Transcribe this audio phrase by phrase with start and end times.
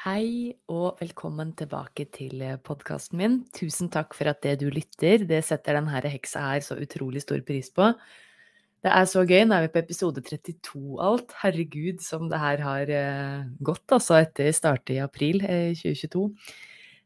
[0.00, 3.34] Hei og velkommen tilbake til eh, podkasten min.
[3.52, 7.42] Tusen takk for at det du lytter, det setter denne heksa her så utrolig stor
[7.44, 7.90] pris på.
[8.80, 9.42] Det er så gøy.
[9.44, 11.34] Nå er vi på episode 32 alt.
[11.42, 16.22] Herregud, som det her har eh, gått, altså, etter startet i april 2022.
[16.30, 16.54] Eh,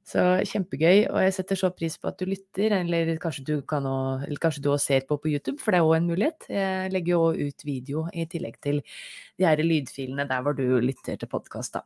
[0.07, 3.89] så kjempegøy, og jeg setter så pris på at du lytter, eller kanskje du, kan
[3.91, 6.47] også, eller kanskje du også ser på på YouTube, for det er òg en mulighet.
[6.61, 11.19] Jeg legger jo ut video i tillegg til de her lydfilene der hvor du lytter
[11.19, 11.83] til podkast, da.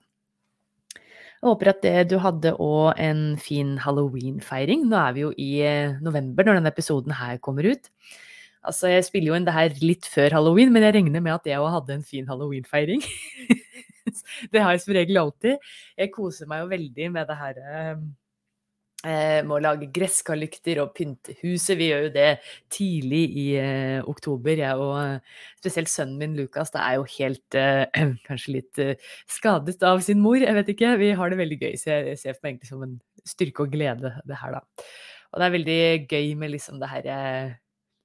[1.39, 4.89] Jeg håper at det, du hadde òg en fin halloween-feiring.
[4.91, 7.91] Nå er vi jo i eh, november når denne episoden her kommer ut.
[8.67, 11.47] Altså, jeg spiller jo inn det her litt før halloween, men jeg regner med at
[11.47, 13.05] jeg òg hadde en fin halloween-feiring.
[14.53, 15.71] det har jeg som regel alltid.
[15.97, 17.63] Jeg koser meg jo veldig med det her
[19.07, 21.77] eh, å må lage gresskarlykter og pynte huset.
[21.79, 22.29] Vi gjør jo det
[22.75, 24.59] tidlig i eh, oktober.
[24.63, 27.85] Jeg og eh, spesielt sønnen min Lukas det er jo helt eh,
[28.29, 28.83] kanskje litt
[29.31, 30.41] skadet av sin mor.
[30.41, 30.97] Jeg vet ikke.
[31.03, 33.73] Vi har det veldig gøy, så jeg, ser på meg egentlig som en styrke og
[33.73, 34.91] glede, det her, da.
[35.29, 37.09] Og det er veldig gøy med liksom det her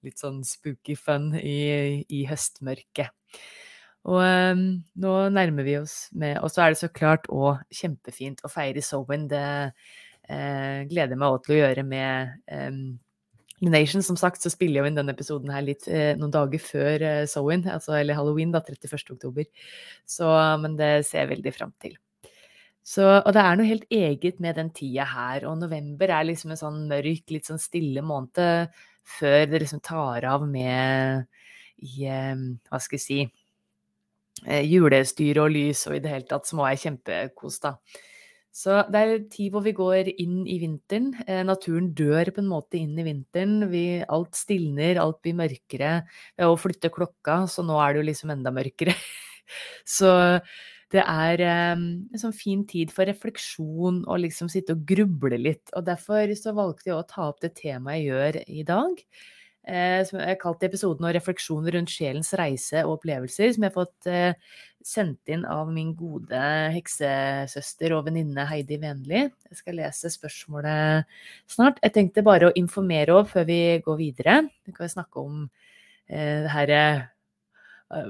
[0.03, 3.13] litt sånn spooky fun i, i høstmørket.
[4.03, 4.63] Og um,
[4.99, 8.83] nå nærmer vi oss med Og så er det så klart òg kjempefint å feire
[8.83, 9.29] Sowen.
[9.31, 9.43] Det
[10.33, 12.77] eh, gleder meg også til å gjøre med eh,
[13.63, 14.03] Nation.
[14.05, 17.05] Som sagt så spiller jeg jo inn denne episoden her litt eh, noen dager før
[17.09, 19.13] eh, Sowin, altså, eller halloween, da, 31.
[19.17, 19.47] oktober.
[20.09, 20.29] Så,
[20.63, 21.95] men det ser jeg veldig fram til.
[22.83, 25.45] Så, og det er noe helt eget med den tida her.
[25.47, 28.73] Og november er liksom en sånn mørk, litt sånn stille måned
[29.03, 31.25] før det liksom tar av med
[31.83, 33.19] i Hva skal jeg si
[34.47, 37.73] eh, Julestyre og lys og i det hele tatt så må jeg kjempekose, da.
[38.53, 41.09] Så det er tid hvor vi går inn i vinteren.
[41.25, 43.65] Eh, naturen dør på en måte inn i vinteren.
[43.71, 45.95] Vi, alt stilner, alt blir mørkere.
[46.37, 48.93] Ved å flytte klokka, så nå er det jo liksom enda mørkere.
[49.97, 50.13] så
[50.93, 55.73] det er eh, en sånn fin tid for refleksjon og liksom sitte og gruble litt.
[55.73, 59.01] Og derfor så valgte jeg å ta opp det temaet jeg gjør i dag.
[59.63, 63.77] Eh, som jeg har kalt episoden refleksjoner rundt sjelens reise og opplevelser, som jeg har
[63.77, 66.41] fått eh, sendt inn av min gode
[66.75, 69.23] heksesøster og venninne Heidi Venli.
[69.23, 71.07] Jeg skal lese spørsmålet
[71.47, 71.79] snart.
[71.79, 74.37] Jeg tenkte bare å informere over før vi går videre.
[74.67, 75.45] Vi kan snakke om
[76.11, 76.83] eh, det herre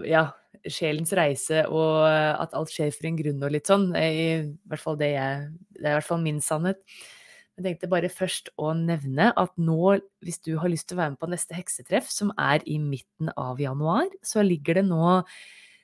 [0.09, 0.27] ja,
[0.65, 3.91] sjelens reise og at alt skjer for en grunn og litt sånn.
[3.93, 6.81] I hvert fall det, jeg, det er i hvert fall min sannhet.
[7.53, 11.13] Jeg tenkte bare først å nevne at nå, hvis du har lyst til å være
[11.13, 15.19] med på neste heksetreff, som er i midten av januar, så ligger det nå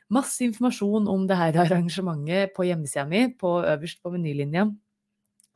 [0.09, 4.65] masse informasjon om det her arrangementet på hjemmesida mi, på, øverst på menylinja.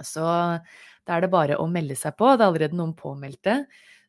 [0.04, 2.30] Så da er det bare å melde seg på.
[2.36, 3.64] Det er allerede noen påmeldte.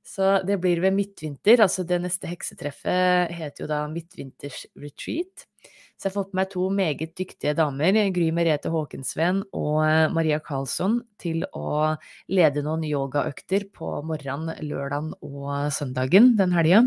[0.05, 1.63] Så det blir ved midtvinter.
[1.65, 5.47] Altså det neste heksetreffet heter jo da Midtvinters retreat.
[5.95, 10.41] Så jeg fått med meg to meget dyktige damer, Gry Merete Håkensveen og eh, Maria
[10.43, 11.95] Karlsson, til å
[12.29, 16.83] lede noen yogaøkter på morgenen lørdagen og søndagen den helga.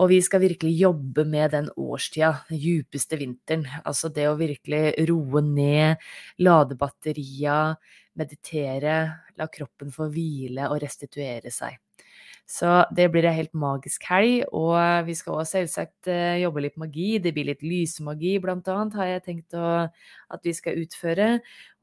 [0.00, 3.66] Og vi skal virkelig jobbe med den årstida, den djupeste vinteren.
[3.84, 6.00] Altså det å virkelig roe ned,
[6.40, 7.74] lade batteria,
[8.16, 8.96] meditere,
[9.36, 11.76] la kroppen få hvile og restituere seg.
[12.48, 14.42] Så det blir ei helt magisk helg.
[14.52, 17.16] Og vi skal også selvsagt eh, jobbe litt magi.
[17.22, 19.68] Det blir litt lysmagi, blant annet, har jeg tenkt å,
[20.32, 21.28] at vi skal utføre.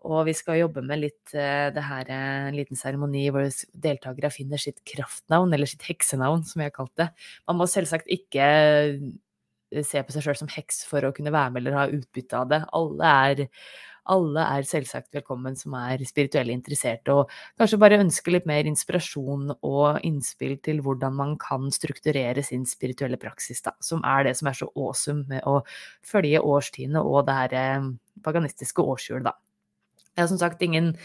[0.09, 4.31] Og vi skal jobbe med litt eh, det her, eh, en liten seremoni hvor deltakere
[4.31, 7.09] finner sitt kraftnavn, eller sitt heksenavn, som jeg har kalt det.
[7.49, 8.47] Man må selvsagt ikke
[9.85, 12.49] se på seg sjøl som heks for å kunne være med eller ha utbytte av
[12.49, 12.61] det.
[12.77, 13.43] Alle er
[14.09, 19.53] alle er selvsagt velkommen som er spirituelle interesserte, og kanskje bare ønsker litt mer inspirasjon
[19.55, 24.49] og innspill til hvordan man kan strukturere sin spirituelle praksis, da, som er det som
[24.51, 25.59] er så awesome med å
[26.05, 27.89] følge årstidene og det her eh,
[28.25, 29.35] paganistiske årshjulet, da.
[30.15, 30.95] Jeg har som sagt ingen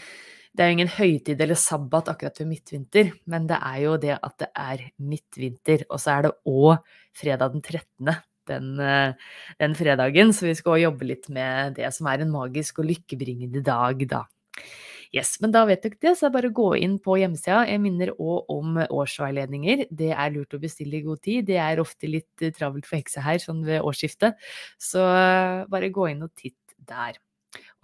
[0.55, 4.13] Det er jo ingen høytid eller sabbat akkurat ved midtvinter, men det er jo det
[4.15, 5.81] at det er midtvinter.
[5.89, 6.77] Og så er det òg
[7.11, 8.13] fredag den 13.
[8.49, 9.13] Den, eh,
[9.61, 13.63] den, fredagen, så vi skal jobbe litt med det som er en magisk og lykkebringende
[13.65, 14.25] dag, da.
[15.15, 17.61] Yes, men da vet dere det, så er det bare å gå inn på hjemmesida.
[17.69, 19.85] Jeg minner òg om årsveiledninger.
[19.87, 21.45] Det er lurt å bestille i god tid.
[21.47, 24.35] Det er ofte litt eh, travelt for heksa her sånn ved årsskiftet,
[24.81, 27.21] så eh, bare gå inn og titt der.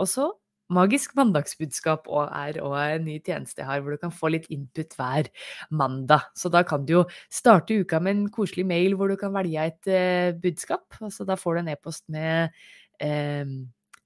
[0.02, 0.28] Og så
[0.72, 4.48] Magisk mandagsbudskap og er òg en ny tjeneste jeg har, hvor du kan få litt
[4.54, 5.28] input hver
[5.70, 6.30] mandag.
[6.38, 7.04] Så da kan du jo
[7.34, 10.88] starte uka med en koselig mail hvor du kan velge et eh, budskap.
[11.02, 12.56] Altså da får du en e-post med
[13.04, 13.46] eh,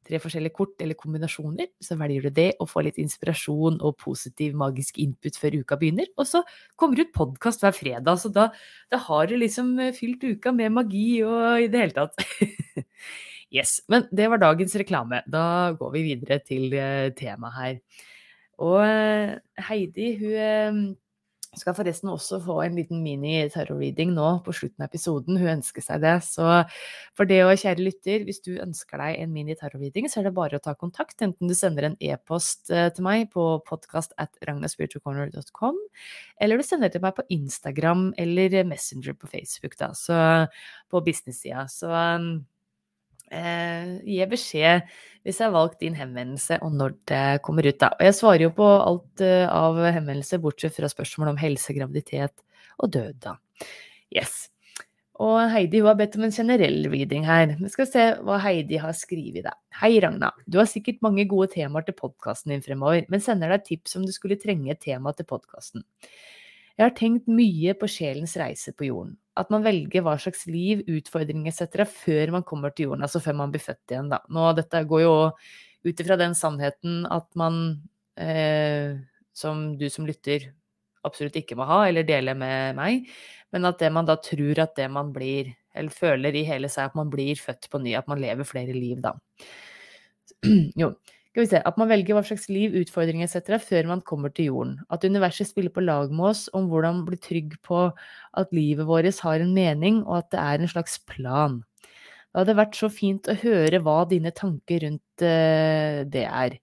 [0.06, 1.70] tre forskjellige kort eller kombinasjoner.
[1.82, 6.10] Så velger du det og får litt inspirasjon og positiv magisk input før uka begynner.
[6.18, 6.44] Og så
[6.80, 8.50] kommer det ut podkast hver fredag, så da,
[8.94, 12.28] da har du liksom fylt uka med magi og i det hele tatt.
[13.54, 15.22] Yes, Men det var dagens reklame.
[15.30, 17.80] Da går vi videre til uh, temaet her.
[18.66, 19.36] Og uh,
[19.68, 20.96] Heidi hun uh,
[21.56, 25.38] skal forresten også få en liten mini-terror-reading nå på slutten av episoden.
[25.40, 26.16] Hun ønsker seg det.
[26.28, 26.44] Så
[27.16, 30.60] for det òg, kjære lytter, hvis du ønsker deg en mini-terror-reading, så er det bare
[30.60, 31.16] å ta kontakt.
[31.24, 35.80] Enten du sender en e-post til meg på podkast at ragnaspiritualcorner.com,
[36.44, 40.20] eller du sender til meg på Instagram eller Messenger på Facebook, da, så
[40.92, 41.70] på business-sida.
[41.72, 41.94] Så
[43.32, 44.96] eh, gi beskjed
[45.26, 47.80] hvis jeg har valgt din henvendelse, og når det kommer ut.
[47.82, 47.90] Da.
[47.98, 52.36] Og jeg svarer jo på alt eh, av henvendelser, bortsett fra spørsmål om helse, graviditet
[52.78, 53.40] og død, da.
[54.14, 54.46] Yes.
[55.24, 57.54] Og Heidi hun har bedt om en generell reading her.
[57.56, 59.46] Vi skal se hva Heidi har skrevet.
[59.48, 59.56] Da.
[59.80, 60.34] Hei, Ragna.
[60.46, 64.06] Du har sikkert mange gode temaer til podkasten din fremover, men sender deg tips om
[64.06, 65.86] du skulle trenge et tema til podkasten.
[66.76, 70.82] Jeg har tenkt mye på sjelens reise på jorden at man velger hva slags liv,
[70.88, 71.84] utfordringer etc.
[71.90, 74.22] før man kommer til jorden, altså før man blir født igjen, da.
[74.32, 75.16] Nå, dette går jo
[75.86, 77.58] ut ifra den sannheten at man,
[78.16, 78.96] eh,
[79.36, 80.48] som du som lytter,
[81.06, 83.12] absolutt ikke må ha, eller dele med meg,
[83.54, 86.90] men at det man da tror at det man blir, eller føler i hele seg,
[86.90, 89.14] at man blir født på ny, at man lever flere liv, da.
[90.82, 90.94] jo.
[91.36, 93.58] Skal vi se, At man velger hva slags liv, utfordringer etc.
[93.60, 94.78] før man kommer til jorden.
[94.88, 97.90] At universet spiller på lag med oss om hvordan bli trygg på
[98.40, 101.60] at livet vårt har en mening, og at det er en slags plan.
[101.84, 106.56] Det hadde vært så fint å høre hva dine tanker rundt uh, det er.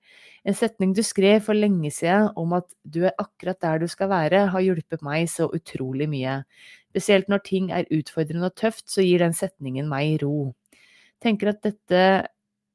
[0.48, 4.08] En setning du skrev for lenge siden om at du er akkurat der du skal
[4.08, 6.46] være, har hjulpet meg så utrolig mye.
[6.96, 10.54] Spesielt når ting er utfordrende og tøft, så gir den setningen meg ro.
[11.20, 12.06] Tenker at dette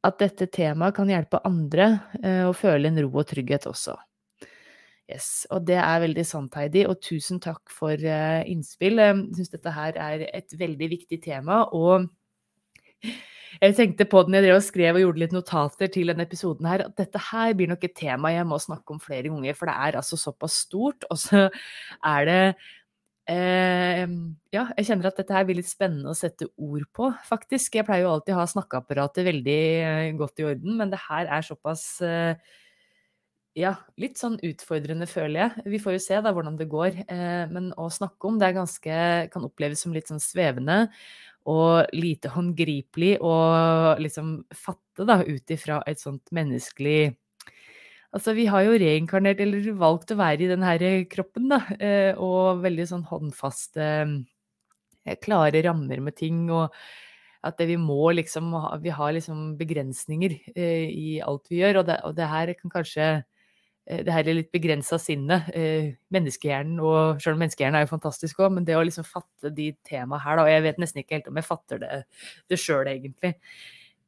[0.08, 1.90] at dette temaet kan hjelpe andre
[2.24, 3.98] eh, å føle en ro og trygghet også.
[5.08, 9.00] Yes, og det er veldig sant, Heidi, og tusen takk for uh, innspill.
[9.00, 12.10] Jeg syns dette her er et veldig viktig tema, og
[13.64, 16.68] jeg tenkte på den jeg drev og skrev og gjorde litt notater til denne episoden
[16.68, 19.72] her, at dette her blir nok et tema jeg må snakke om flere ganger, for
[19.72, 21.46] det er altså såpass stort, og så
[22.04, 22.42] er det
[23.28, 24.04] Eh,
[24.56, 27.76] ja, jeg kjenner at dette her blir litt spennende å sette ord på, faktisk.
[27.76, 31.28] Jeg pleier jo alltid å ha snakkeapparatet veldig eh, godt i orden, men det her
[31.36, 32.40] er såpass eh,
[33.58, 35.68] ja, litt sånn utfordrende, føler jeg.
[35.74, 37.02] Vi får jo se da hvordan det går.
[37.10, 39.00] Eh, men å snakke om det er ganske,
[39.34, 40.86] kan oppleves som litt sånn svevende
[41.48, 47.16] og lite håndgripelig og liksom fatte da ut ifra et sånt menneskelig
[48.18, 51.60] Altså, vi har jo reinkarnert, eller valgt å være i den her kroppen, da.
[51.78, 53.90] Eh, og veldig sånn håndfaste,
[55.06, 56.48] eh, klare rammer med ting.
[56.50, 56.74] Og
[57.46, 58.50] at vi må liksom
[58.82, 61.84] Vi har liksom begrensninger eh, i alt vi gjør.
[61.84, 63.24] Og det, og det her kan kanskje
[63.88, 65.46] det her er litt begrensa sinne.
[66.12, 69.70] Menneskehjernen, og selv om menneskehjernen er jo fantastisk òg, men det å liksom fatte de
[69.88, 72.02] temaene her, da Og jeg vet nesten ikke helt om jeg fatter det,
[72.50, 73.38] det sjøl, egentlig.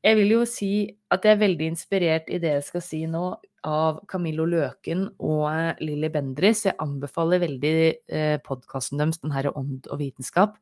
[0.04, 0.74] Jeg vil jo si
[1.12, 3.24] at jeg er veldig inspirert i det jeg skal si nå,
[3.68, 6.66] av Camillo Løken og Lilly Bendriss.
[6.68, 10.58] Jeg anbefaler veldig eh, podkasten deres, Den herre ånd og vitenskap.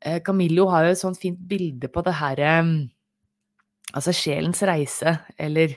[0.00, 2.76] Eh, Camillo har jo et sånt fint bilde på det herre eh,
[3.96, 5.76] Altså sjelens reise, eller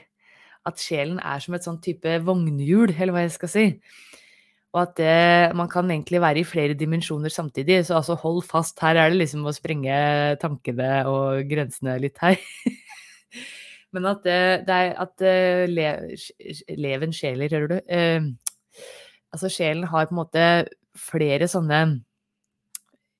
[0.66, 3.62] at sjelen er som et sånt type vognhjul, eller hva jeg skal si.
[4.74, 7.80] Og at det, man kan egentlig være i flere dimensjoner samtidig.
[7.86, 8.76] Så altså hold fast.
[8.82, 9.94] Her er det liksom å sprenge
[10.42, 12.36] tankene og grensene litt her.
[13.96, 15.24] Men at det, er at
[15.70, 15.88] le,
[16.78, 17.78] leven sjeler, hører du.
[17.90, 18.28] Eh,
[19.34, 20.44] altså sjelen har på en måte
[20.98, 21.80] flere sånne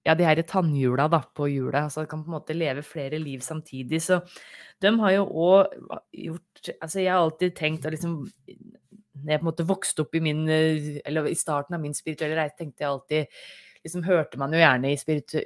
[0.06, 1.82] ja, de her tannhjula da, på hjulet.
[1.84, 4.00] Altså kan på en måte leve flere liv samtidig.
[4.02, 4.20] Så
[4.80, 5.74] de har jo òg
[6.16, 6.46] gjort
[6.80, 8.16] Altså jeg har alltid tenkt og liksom
[9.20, 12.36] når jeg på en måte vokste opp i min Eller i starten av min spirituelle
[12.36, 13.42] reise, tenkte jeg alltid
[13.84, 15.40] liksom hørte man jo gjerne i, spiritu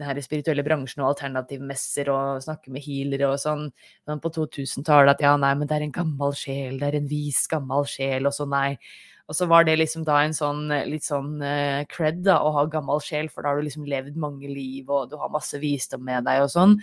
[0.00, 3.66] den spirituelle bransjen og alternativmesser og snakke med healere og sånn,
[4.08, 7.08] sånn på 2000-tallet at ja, nei, men det er en gammel sjel, det er en
[7.10, 8.78] vis, gammel sjel, og så nei.
[9.30, 12.64] Og så var det liksom da en sånn litt sånn uh, cred da, å ha
[12.70, 16.02] gammel sjel, for da har du liksom levd mange liv, og du har masse visdom
[16.08, 16.74] med deg og sånn.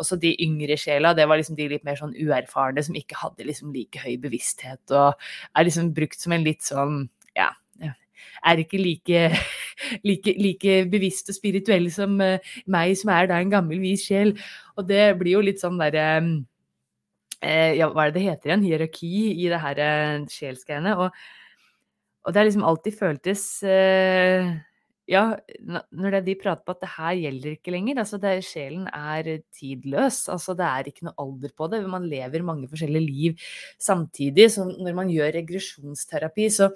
[0.00, 3.20] Og så de yngre sjela, det var liksom de litt mer sånn uerfarne som ikke
[3.20, 5.14] hadde liksom like høy bevissthet, og
[5.54, 7.04] er liksom brukt som en litt sånn
[7.38, 7.52] ja,
[8.44, 9.26] er ikke like,
[10.08, 14.34] like, like bevisst og spirituell som uh, meg, som er da en gammel, vis sjel.
[14.76, 18.66] Og det blir jo litt sånn derre uh, Ja, hva er det det heter igjen?
[18.70, 19.86] Hierarki i det her
[20.30, 20.98] sjelsgreiene.
[21.02, 21.22] Og
[22.22, 24.52] og det har liksom alltid føltes eh,
[25.10, 25.24] Ja,
[25.90, 27.98] når de prater på at det her gjelder ikke lenger.
[28.04, 30.24] Altså det, sjelen er tidløs.
[30.32, 31.82] Altså det er ikke noe alder på det.
[31.90, 33.48] Man lever mange forskjellige liv
[33.82, 34.48] samtidig.
[34.54, 36.70] Så når man gjør regresjonsterapi, så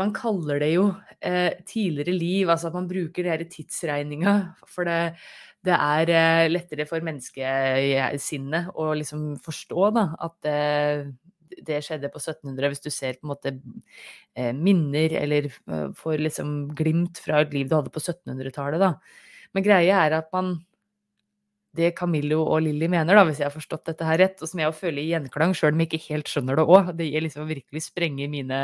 [0.00, 0.88] man kaller det jo
[1.22, 4.34] eh, tidligere liv, altså at man bruker det her tidsregninga.
[4.70, 5.14] For det,
[5.66, 11.06] det er eh, lettere for menneskesinnet å liksom forstå da, at eh,
[11.64, 13.54] det skjedde på 1700, hvis du ser på en måte
[14.34, 18.94] eh, minner eller eh, får liksom glimt fra et liv du hadde på 1700-tallet, da.
[19.54, 20.56] Men greia er at man
[21.74, 24.60] det Camillo og Lilly mener, da, hvis jeg har forstått dette her rett, og som
[24.62, 27.48] jeg føler i gjenklang, sjøl om jeg ikke helt skjønner det òg, det gir liksom
[27.50, 28.60] virkelig sprenge mine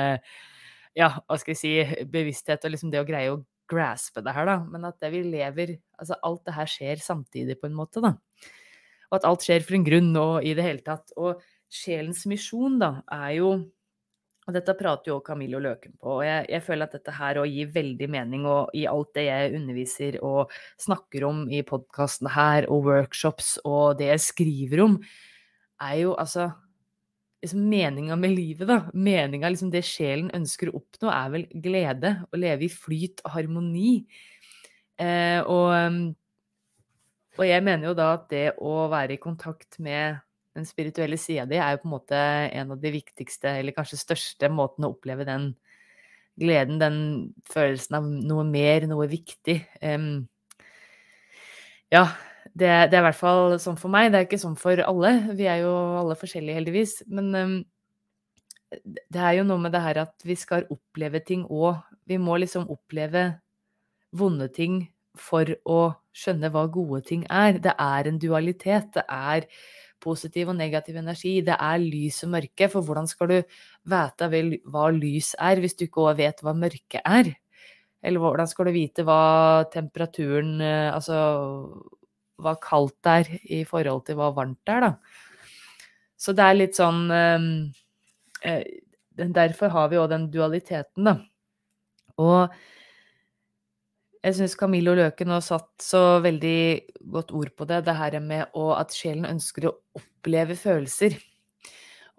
[0.99, 4.49] ja, hva skal jeg si, bevissthet og liksom det å greie å graspe det her,
[4.49, 4.59] da.
[4.67, 8.15] Men at det vi lever Altså alt det her skjer samtidig, på en måte, da.
[9.11, 11.13] Og at alt skjer for en grunn og i det hele tatt.
[11.21, 13.51] Og sjelens misjon, da, er jo
[14.49, 17.53] og dette prater jo Camillo Løken på, og jeg, jeg føler at dette her òg
[17.53, 22.67] gir veldig mening og i alt det jeg underviser og snakker om i podkasten her,
[22.73, 24.97] og workshops og det jeg skriver om,
[25.85, 26.49] er jo altså
[27.43, 28.79] liksom Meninga med livet, da.
[28.93, 32.15] Meninga, liksom det sjelen ønsker å oppnå, er vel glede.
[32.31, 33.93] Å leve i flyt og harmoni.
[35.01, 36.11] Eh, og,
[37.39, 40.21] og jeg mener jo da at det å være i kontakt med
[40.57, 44.01] den spirituelle sida di er jo på en måte en av de viktigste, eller kanskje
[44.01, 45.53] største, måten å oppleve den
[46.41, 46.99] gleden, den
[47.51, 49.61] følelsen av noe mer, noe viktig.
[49.85, 50.27] Um,
[51.93, 52.05] ja,
[52.55, 54.11] det, det, er i hvert fall sånn for meg.
[54.11, 55.13] Det er ikke sånn for alle.
[55.39, 56.95] Vi er jo alle forskjellige, heldigvis.
[57.11, 57.59] Men um,
[59.11, 61.83] det er jo noe med det her at vi skal oppleve ting òg.
[62.11, 63.29] Vi må liksom oppleve
[64.17, 64.83] vonde ting
[65.19, 65.83] for å
[66.17, 67.61] skjønne hva gode ting er.
[67.63, 68.91] Det er en dualitet.
[68.97, 69.47] Det er
[70.03, 71.37] positiv og negativ energi.
[71.47, 73.39] Det er lys og mørke, for hvordan skal du
[73.91, 74.31] vite
[74.73, 77.35] hva lys er, hvis du ikke òg vet hva mørke er?
[78.03, 81.19] Eller hvordan skal du vite hva temperaturen eh, Altså
[82.43, 84.93] hva kaldt er i forhold til hva varmt er, da.
[86.21, 87.51] Så det er litt sånn ehm,
[88.45, 88.65] eh,
[89.21, 91.19] Derfor har vi òg den dualiteten, da.
[92.21, 92.55] Og
[94.21, 96.61] jeg syns Camillo Løken har satt så veldig
[97.13, 101.17] godt ord på det, det her med å, at sjelen ønsker å oppleve følelser.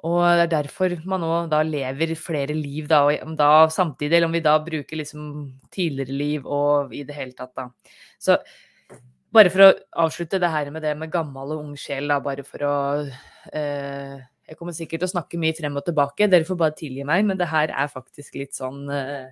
[0.05, 4.31] Og det er derfor man nå da lever flere liv, da, og da samtidig, eller
[4.31, 5.27] om vi da bruker liksom
[5.73, 7.67] tidligere liv og i det hele tatt, da.
[8.21, 8.39] Så
[9.35, 9.71] bare for å
[10.05, 12.75] avslutte det her med det med gammel og ung sjel, da, bare for å
[13.55, 14.17] eh,
[14.51, 17.23] Jeg kommer sikkert til å snakke mye frem og tilbake, dere får bare tilgi meg,
[17.27, 19.31] men det her er faktisk litt sånn eh,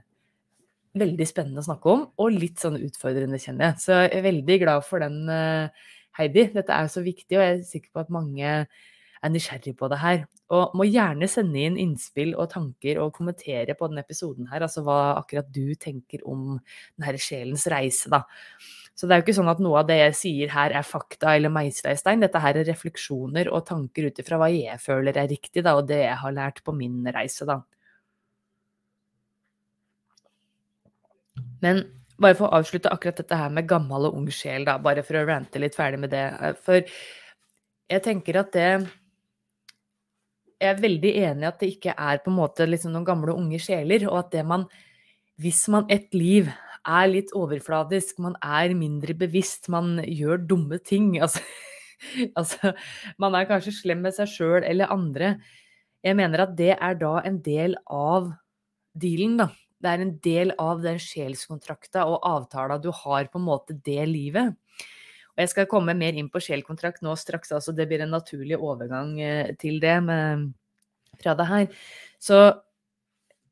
[1.00, 3.84] veldig spennende å snakke om, og litt sånn utfordrende, kjenner jeg.
[3.84, 5.90] Så jeg er veldig glad for den, eh,
[6.20, 6.48] Heidi.
[6.56, 8.54] Dette er så viktig, og jeg er sikker på at mange
[9.24, 10.24] er nysgjerrig på det her.
[10.56, 14.84] Og må gjerne sende inn innspill og tanker og kommentere på denne episoden her, altså
[14.86, 16.58] hva akkurat du tenker om
[16.98, 18.24] denne sjelens reise, da.
[19.00, 21.36] Så det er jo ikke sånn at noe av det jeg sier her er fakta
[21.38, 22.20] eller meisla i stein.
[22.24, 25.88] Dette her er refleksjoner og tanker ut ifra hva jeg føler er riktig, da, og
[25.88, 27.62] det jeg har lært på min reise, da.
[31.64, 31.84] Men
[32.20, 35.20] bare for å avslutte akkurat dette her med gammel og ung sjel, da, bare for
[35.20, 36.26] å rante litt ferdig med det.
[36.44, 36.84] Eh, for
[37.90, 38.70] jeg tenker at det
[40.60, 43.36] Jeg er veldig enig i at det ikke er på en måte liksom noen gamle
[43.36, 44.68] unge sjeler, og at det man
[45.40, 46.50] Hvis man et liv
[46.86, 51.40] er litt overfladisk, man er mindre bevisst, man gjør dumme ting altså,
[52.36, 52.74] altså
[53.18, 55.38] Man er kanskje slem med seg sjøl eller andre.
[56.04, 58.34] Jeg mener at det er da en del av
[59.00, 59.50] dealen, da
[59.80, 64.04] det er en del av den sjelskontrakta og avtala du har på en måte det
[64.10, 64.58] livet.
[65.40, 68.58] Og jeg skal komme mer inn på sjelkontrakt nå straks, altså det blir en naturlig
[68.60, 70.50] overgang eh, til det med,
[71.22, 71.70] fra det her.
[72.20, 72.40] Så,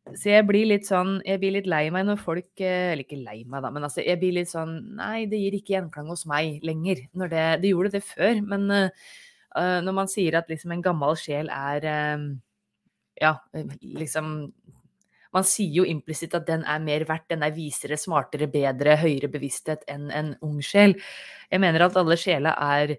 [0.10, 3.22] så, jeg blir litt sånn Jeg blir litt lei meg når folk eh, Eller ikke
[3.22, 6.26] lei meg, da, men altså jeg blir litt sånn Nei, det gir ikke gjenklang hos
[6.28, 7.06] meg lenger.
[7.16, 11.16] Når det, det gjorde det før, men uh, når man sier at liksom en gammel
[11.16, 12.28] sjel er uh,
[13.24, 13.38] Ja,
[13.80, 14.52] liksom
[15.36, 19.32] Man sier jo implisitt at den er mer verdt, den er visere, smartere, bedre, høyere
[19.32, 20.98] bevissthet enn en ung sjel.
[21.52, 22.98] Jeg mener at alle sjeler er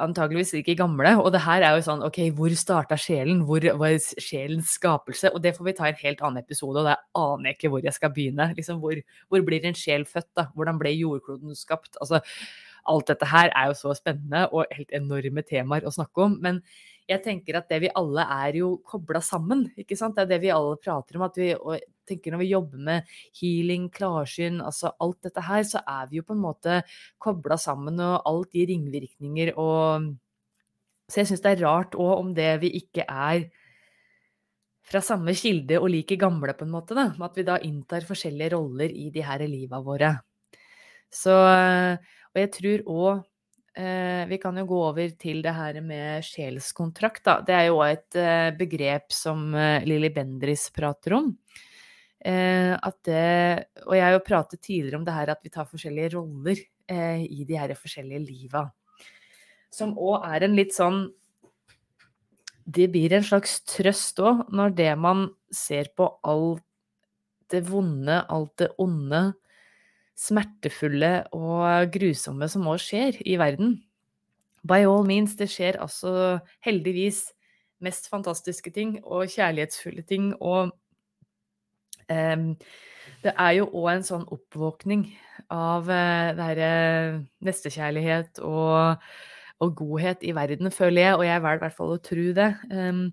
[0.00, 1.14] antageligvis ikke gamle.
[1.20, 3.44] Og det her er jo sånn, ok, hvor starta sjelen?
[3.48, 5.30] Hvor var sjelens skapelse?
[5.34, 7.72] Og det får vi ta i en helt annen episode, og det aner jeg ikke
[7.74, 8.50] hvor jeg skal begynne.
[8.58, 8.98] Liksom, hvor,
[9.30, 10.48] hvor blir en sjel født, da?
[10.56, 11.94] Hvordan ble jordkloden skapt?
[12.02, 12.22] Altså,
[12.90, 16.36] alt dette her er jo så spennende og helt enorme temaer å snakke om.
[16.42, 16.60] men
[17.08, 19.66] jeg tenker at det vi alle er jo kobla sammen.
[19.80, 20.16] ikke sant?
[20.16, 21.26] Det er det vi alle prater om.
[21.26, 21.52] at vi,
[22.08, 26.22] tenker Når vi jobber med healing, klarsyn, altså alt dette her, så er vi jo
[26.24, 26.82] på en måte
[27.18, 29.52] kobla sammen, og alt gir ringvirkninger.
[29.56, 30.14] og
[31.08, 33.50] Så jeg syns det er rart òg om det vi ikke er
[34.84, 36.94] fra samme kilde og like gamle, på en måte.
[36.94, 40.20] da, At vi da inntar forskjellige roller i de her liva våre.
[41.12, 43.24] Så, og jeg tror òg
[43.74, 47.40] Eh, vi kan jo gå over til det her med sjelskontrakt, da.
[47.42, 51.32] Det er jo et eh, begrep som eh, Lilly Bendris prater om.
[52.24, 56.14] At det, og jeg har jo pratet tidligere om det her at vi tar forskjellige
[56.14, 58.62] roller i de her forskjellige liva.
[59.68, 61.02] Som òg er en litt sånn
[62.64, 66.64] Det blir en slags trøst òg, når det man ser på alt
[67.52, 69.34] det vonde, alt det onde,
[70.14, 73.78] smertefulle og grusomme som nå skjer i verden.
[74.64, 77.26] By all means, det skjer altså heldigvis
[77.84, 80.32] mest fantastiske ting og kjærlighetsfulle ting.
[80.40, 80.72] Og
[82.08, 82.46] um,
[83.24, 85.06] det er jo òg en sånn oppvåkning
[85.52, 86.72] av uh, det herre
[87.44, 89.04] nestekjærlighet og,
[89.60, 92.50] og, godhet i verden, føler jeg, og jeg velger i hvert fall å tro det.
[92.70, 93.06] Um,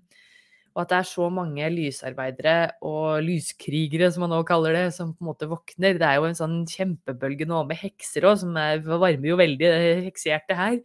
[0.72, 2.54] og at det er så mange lysarbeidere
[2.88, 5.98] og lyskrigere, som man nå kaller det, som på en måte våkner.
[6.00, 9.72] Det er jo en sånn kjempebølge nå med hekser òg, som er, varmer jo veldig
[10.06, 10.78] heksehjertet her.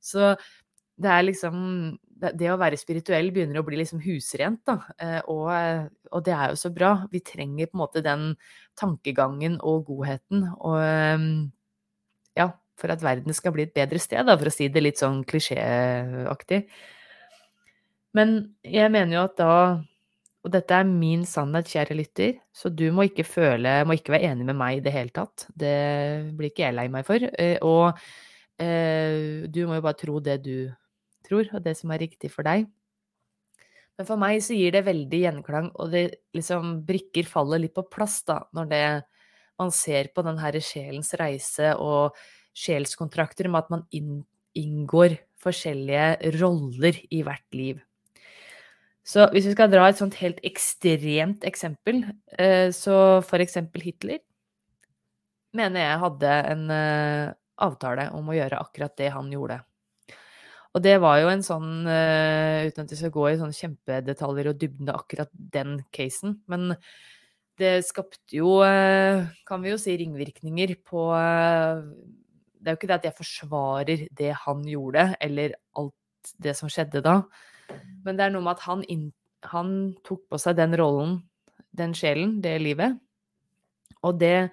[0.00, 0.32] Så
[0.96, 1.58] det er liksom
[2.24, 4.78] Det å være spirituell begynner å bli liksom husrent, da.
[5.02, 5.50] Eh, og,
[6.08, 6.94] og, det er jo så bra.
[7.12, 8.22] Vi trenger på en måte den
[8.80, 10.46] tankegangen og godheten.
[10.56, 10.78] Og
[12.38, 12.46] ja,
[12.80, 15.20] for at verden skal bli et bedre sted, da, for å si det litt sånn
[15.28, 16.62] klisjéaktig.
[18.14, 19.56] Men jeg mener jo at da
[20.44, 24.28] Og dette er min sannhet, kjære lytter, så du må ikke føle Må ikke være
[24.28, 25.46] enig med meg i det hele tatt.
[25.48, 25.74] Det
[26.36, 27.16] blir ikke jeg lei meg for.
[27.40, 27.96] Eh, og
[28.60, 30.68] eh, du må jo bare tro det du
[31.24, 32.68] tror, og det som er riktig for deg.
[33.96, 36.04] Men for meg så gir det veldig gjenklang, og det
[36.36, 38.84] liksom brikker faller litt på plass, da, når det
[39.60, 42.18] man ser på den herre sjelens reise og
[42.58, 43.84] sjelskontrakter med at man
[44.58, 47.82] inngår forskjellige roller i hvert liv.
[49.04, 52.06] Så hvis vi skal dra et sånt helt ekstremt eksempel,
[52.40, 54.22] eh, så for eksempel Hitler
[55.54, 59.60] mener jeg hadde en eh, avtale om å gjøre akkurat det han gjorde.
[60.74, 64.50] Og det var jo en sånn, eh, uten at vi skal gå i sånne kjempedetaljer
[64.50, 66.72] og dybden av akkurat den casen, men
[67.60, 68.56] det skapte jo,
[69.46, 74.32] kan vi jo si, ringvirkninger på Det er jo ikke det at jeg forsvarer det
[74.42, 77.20] han gjorde, eller alt det som skjedde da.
[78.04, 79.08] Men det er noe med at han, inn,
[79.50, 79.74] han
[80.06, 81.18] tok på seg den rollen,
[81.74, 82.98] den sjelen, det livet.
[84.04, 84.50] Og det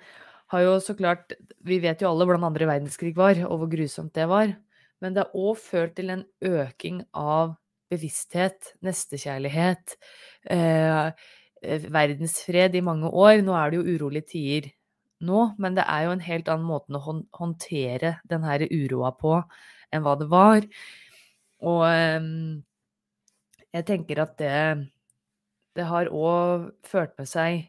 [0.52, 4.16] har jo så klart Vi vet jo alle hvordan andre verdenskrig var, og hvor grusomt
[4.18, 4.56] det var.
[5.02, 7.56] Men det har òg ført til en øking av
[7.92, 9.96] bevissthet, nestekjærlighet,
[10.50, 11.12] eh,
[11.92, 13.42] verdensfred i mange år.
[13.46, 14.72] Nå er det jo urolige tider
[15.22, 19.36] nå, men det er jo en helt annen måte å håndtere den her uroa på
[19.94, 20.66] enn hva det var.
[21.62, 22.30] Og eh,
[23.72, 24.56] jeg tenker at det,
[25.78, 27.68] det har òg ført med seg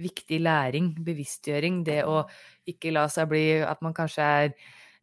[0.00, 1.82] viktig læring, bevisstgjøring.
[1.86, 2.22] Det å
[2.70, 4.54] ikke la seg bli At man kanskje er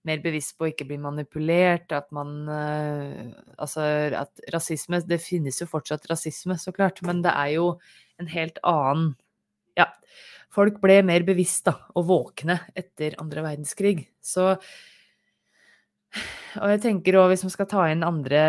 [0.08, 1.92] mer bevisst på å ikke bli manipulert.
[1.94, 3.30] At man uh,
[3.62, 3.86] Altså
[4.18, 7.72] at rasisme Det finnes jo fortsatt rasisme, så klart, men det er jo
[8.18, 9.14] en helt annen
[9.78, 9.92] Ja.
[10.54, 14.08] Folk ble mer bevisst da, og våkne etter andre verdenskrig.
[14.24, 14.56] Så
[16.58, 18.42] Og jeg tenker òg, hvis man skal ta inn andre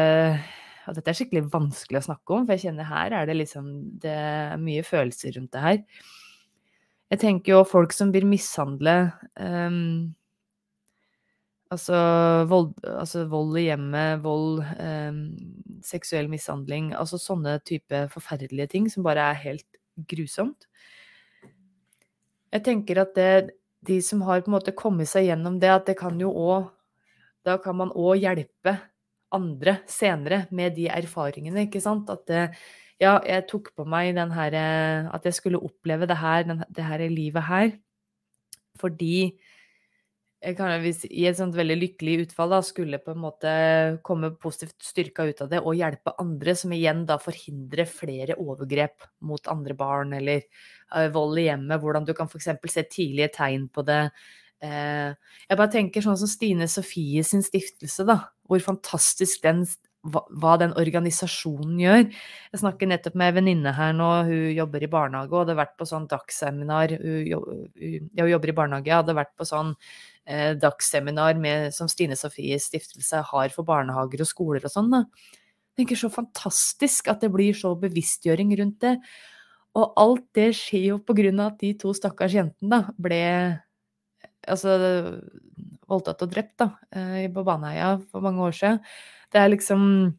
[0.88, 3.66] og dette er skikkelig vanskelig å snakke om, for jeg kjenner her er det liksom
[4.00, 5.82] Det er mye følelser rundt det her.
[7.12, 10.10] Jeg tenker jo folk som blir mishandlet um,
[11.72, 11.98] altså,
[12.50, 15.22] vold, altså, vold, i hjemmet, vold, um,
[15.84, 20.68] seksuell mishandling Altså sånne type forferdelige ting som bare er helt grusomt.
[22.52, 23.56] Jeg tenker at det,
[23.88, 26.68] de som har på en måte kommet seg gjennom det, at det kan jo òg
[27.46, 28.74] Da kan man òg hjelpe
[29.34, 32.10] andre senere med de erfaringene, ikke sant.
[32.12, 32.44] At det,
[33.02, 34.56] ja, jeg tok på meg den her
[35.14, 37.70] At jeg skulle oppleve det her, den, det her livet her.
[38.78, 39.38] Fordi
[40.38, 43.52] jeg kan, hvis i et sånt veldig lykkelig utfall da, skulle på en måte
[44.06, 49.08] komme positivt styrka ut av det og hjelpe andre, som igjen da forhindrer flere overgrep
[49.26, 50.44] mot andre barn eller
[50.94, 52.52] uh, vold i hjemmet, hvordan du kan f.eks.
[52.70, 54.04] se tidlige tegn på det.
[54.58, 55.14] Uh,
[55.46, 58.20] jeg bare tenker sånn som Stine Sofie sin stiftelse, da.
[58.48, 59.64] Hvor fantastisk den
[60.06, 62.04] hva, den organisasjonen gjør.
[62.52, 65.74] Jeg snakker nettopp med ei venninne her nå, hun jobber i barnehage og hadde vært
[65.80, 66.94] på sånn dagsseminar.
[67.02, 72.18] Hun, hun, hun jobber i barnehage, hadde vært på sånn eh, dagsseminar med, som Stine
[72.18, 74.94] Sofies stiftelse har for barnehager og skoler og sånn.
[74.94, 78.96] Jeg tenker så fantastisk at det blir så bevisstgjøring rundt det.
[79.78, 83.22] Og alt det skjer jo på grunn av at de to stakkars jentene da, ble
[84.46, 85.20] altså,
[85.88, 88.80] voldtatt og drept da, eh, på Baneheia for mange år siden.
[89.32, 90.16] Det er liksom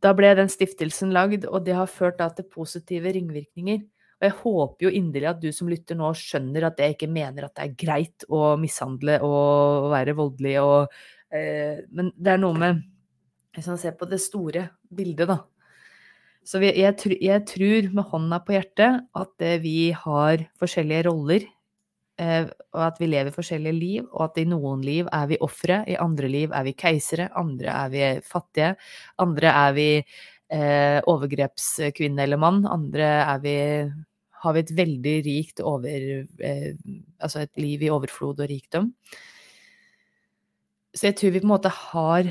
[0.00, 3.82] Da ble den stiftelsen lagd, og det har ført da til positive ringvirkninger.
[4.16, 7.44] Og jeg håper jo inderlig at du som lytter nå skjønner at jeg ikke mener
[7.44, 10.88] at det er greit å mishandle og være voldelig og
[11.36, 12.80] eh, Men det er noe med
[13.52, 15.44] Hvis man ser på det store bildet, da.
[16.48, 21.59] Så jeg, jeg, jeg tror med hånda på hjertet at vi har forskjellige roller Eh,
[22.20, 25.96] og at vi lever forskjellige liv, og at i noen liv er vi ofre, i
[26.00, 28.74] andre liv er vi keisere, andre er vi fattige,
[29.24, 33.56] andre er vi eh, overgrepskvinne eller mann, andre er vi
[34.40, 36.06] har vi et veldig rikt over
[36.48, 36.70] eh,
[37.20, 38.86] Altså et liv i overflod og rikdom.
[40.96, 42.30] Så jeg tror vi på en måte har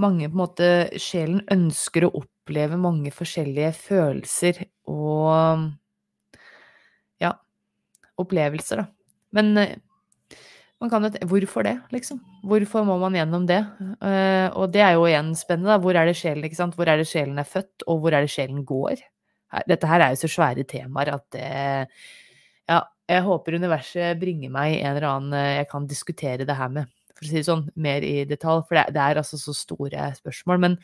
[0.00, 5.68] mange på en måte Sjelen ønsker å oppleve mange forskjellige følelser og
[7.22, 7.34] ja,
[8.20, 8.93] opplevelser, da.
[9.34, 9.76] Men eh,
[10.82, 12.20] man kan jo Hvorfor det, liksom?
[12.44, 13.62] Hvorfor må man gjennom det?
[14.02, 15.80] Uh, og det er jo igjen spennende, da.
[15.80, 16.76] Hvor er det sjelen, ikke sant?
[16.76, 19.00] Hvor er det sjelen er født, og hvor er det sjelen går?
[19.70, 21.48] Dette her er jo så svære temaer at det
[22.66, 26.70] Ja, jeg håper universet bringer meg en eller annen eh, jeg kan diskutere det her
[26.72, 28.64] med, for å si det sånn, mer i detalj.
[28.68, 30.62] For det, det er altså så store spørsmål.
[30.64, 30.78] Men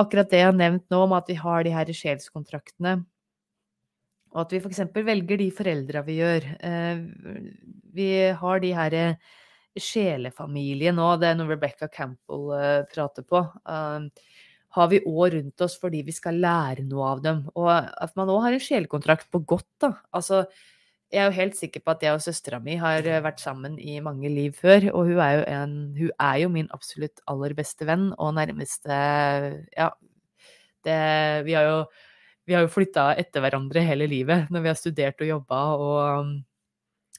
[0.00, 2.98] akkurat det jeg har nevnt nå, om at vi har de her sjelskontraktene
[4.34, 4.82] og at vi f.eks.
[5.06, 6.46] velger de foreldra vi gjør.
[6.66, 7.02] Eh,
[7.94, 9.34] vi har de her eh,
[9.78, 13.44] sjelefamilie nå, det er noe Rebecca Campbell eh, prater på.
[14.74, 17.44] Har vi òg rundt oss fordi vi skal lære noe av dem.
[17.54, 19.92] Og at man òg har en sjelekontrakt på godt, da.
[20.10, 20.42] Altså,
[21.14, 24.00] jeg er jo helt sikker på at jeg og søstera mi har vært sammen i
[24.02, 24.88] mange liv før.
[24.90, 28.98] Og hun er en, hun er jo min absolutt aller beste venn og nærmeste
[29.78, 29.92] Ja,
[30.82, 30.98] det
[31.46, 31.78] Vi har jo
[32.44, 36.00] vi har jo flytta etter hverandre hele livet når vi har studert og jobba og
[36.20, 36.34] um,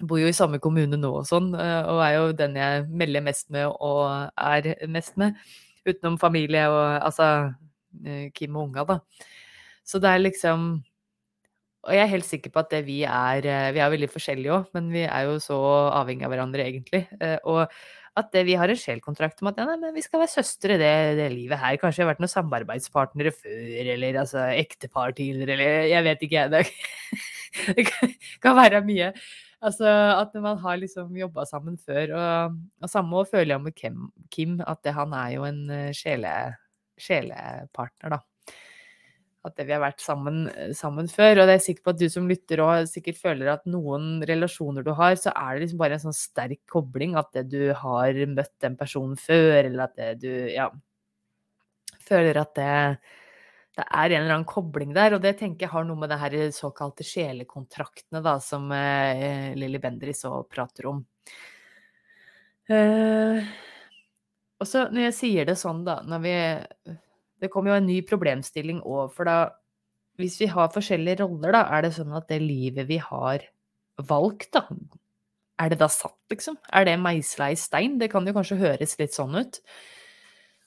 [0.03, 3.23] bor jo i samme kommune nå og sånn, eh, og er jo den jeg melder
[3.23, 5.37] mest med og er mest med.
[5.85, 7.29] Utenom familie og altså
[8.03, 8.99] eh, Kim og unga, da.
[9.85, 10.81] Så det er liksom
[11.85, 14.55] Og jeg er helt sikker på at det vi er eh, Vi er veldig forskjellige
[14.55, 15.59] òg, men vi er jo så
[15.93, 17.05] avhengig av hverandre, egentlig.
[17.45, 17.69] Og
[18.15, 20.91] at det, vi har en sjelkontrakt om at ja, nei, vi skal være søstre det,
[21.19, 21.77] det livet her.
[21.81, 26.45] Kanskje vi har vært noen samarbeidspartnere før, eller altså ektepar tidligere, eller jeg vet ikke,
[26.45, 26.69] jeg.
[27.75, 27.87] Det
[28.43, 29.09] kan være mye.
[29.65, 32.13] Altså at man har liksom jobba sammen før.
[32.15, 33.75] Og, og samme føler jeg med
[34.31, 36.31] Kim, at det, han er jo en eh, sjele,
[37.01, 38.23] sjelepartner, da
[39.45, 41.41] at vi har vært sammen, eh, sammen, før.
[41.41, 44.85] Og det er sikker på at du som lytter òg sikkert føler at noen relasjoner
[44.85, 48.25] du har, så er det liksom bare en sånn sterk kobling at det du har
[48.31, 50.69] møtt den personen før, eller at det du ja
[52.05, 52.71] føler at det,
[53.77, 55.17] det er en eller annen kobling der.
[55.17, 59.81] Og det tenker jeg har noe med det her såkalte sjelekontraktene da, som eh, Lilly
[59.83, 61.03] Bendriss òg prater om.
[62.69, 63.41] Eh,
[64.55, 66.35] og så når jeg sier det sånn, da, når vi
[67.41, 69.37] det kommer jo en ny problemstilling òg, for da
[70.15, 73.43] Hvis vi har forskjellige roller, da, er det sånn at det livet vi har
[74.07, 74.63] valgt, da
[75.59, 76.57] Er det da satt, liksom?
[76.71, 77.97] Er det meisla i stein?
[77.99, 79.59] Det kan jo kanskje høres litt sånn ut.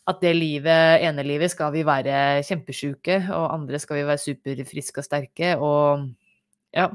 [0.08, 5.02] At det livet, ene livet skal vi være kjempesjuke, og andre skal vi være superfriske
[5.02, 6.06] og sterke, og
[6.72, 6.88] ja.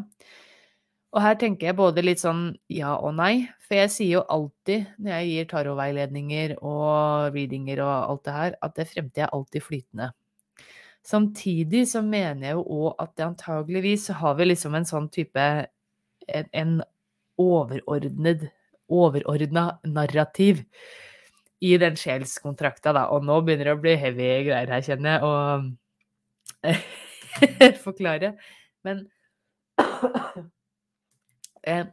[1.13, 3.45] Og her tenker jeg både litt sånn ja og nei.
[3.61, 8.57] For jeg sier jo alltid når jeg gir tarotveiledninger og readinger og alt det her,
[8.65, 10.09] at det fremtid er alltid flytende.
[11.05, 15.43] Samtidig så mener jeg jo òg at det antageligvis har vi liksom en sånn type
[15.43, 16.75] en, en
[17.41, 18.47] overordnet
[18.93, 20.63] overordna narrativ
[21.63, 23.05] i den sjelskontrakta, da.
[23.15, 25.31] Og nå begynner det å bli heavy greier her, kjenner jeg, å
[27.85, 28.33] forklare.
[28.83, 29.05] Men
[31.63, 31.85] Eh,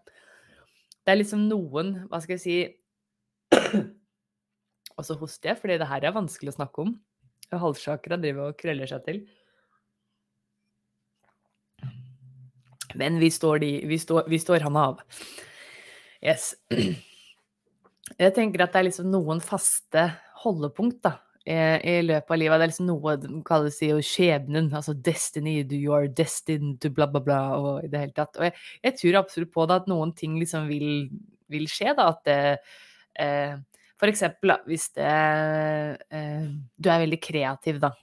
[1.01, 2.57] det er liksom noen Hva skal jeg si
[4.99, 6.91] Og så hoster jeg, fordi det her er vanskelig å snakke om.
[7.57, 9.21] Halssjakra driver og krøller seg til.
[13.01, 15.01] Men vi står, de, vi står, vi står han av.
[16.21, 16.53] Yes.
[18.21, 20.05] Jeg tenker at det er liksom noen faste
[20.43, 21.15] holdepunkt da,
[21.47, 22.61] i løpet av livet.
[22.61, 27.07] Det er liksom noe de kaller jo skjebnen, altså destiny, you are destined to bla,
[27.09, 28.37] bla, bla, og i det hele tatt.
[28.37, 31.09] Og jeg, jeg tror absolutt på det, at noen ting liksom vil,
[31.51, 32.11] vil skje, da.
[32.13, 32.39] At det
[33.25, 33.57] eh,
[34.01, 37.95] For eksempel hvis det eh, Du er veldig kreativ, da.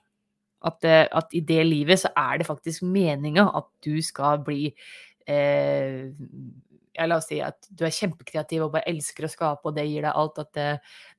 [0.67, 4.71] At, at, i det livet så er det faktisk meninga at du skal bli
[5.30, 6.10] eh,
[6.97, 9.86] ja, La oss si at du er kjempekreativ og bare elsker å skape, og det
[9.88, 10.39] gir deg alt.
[10.41, 10.69] At det,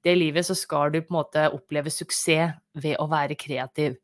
[0.04, 3.98] det livet så skal du på en måte oppleve suksess ved å være kreativ.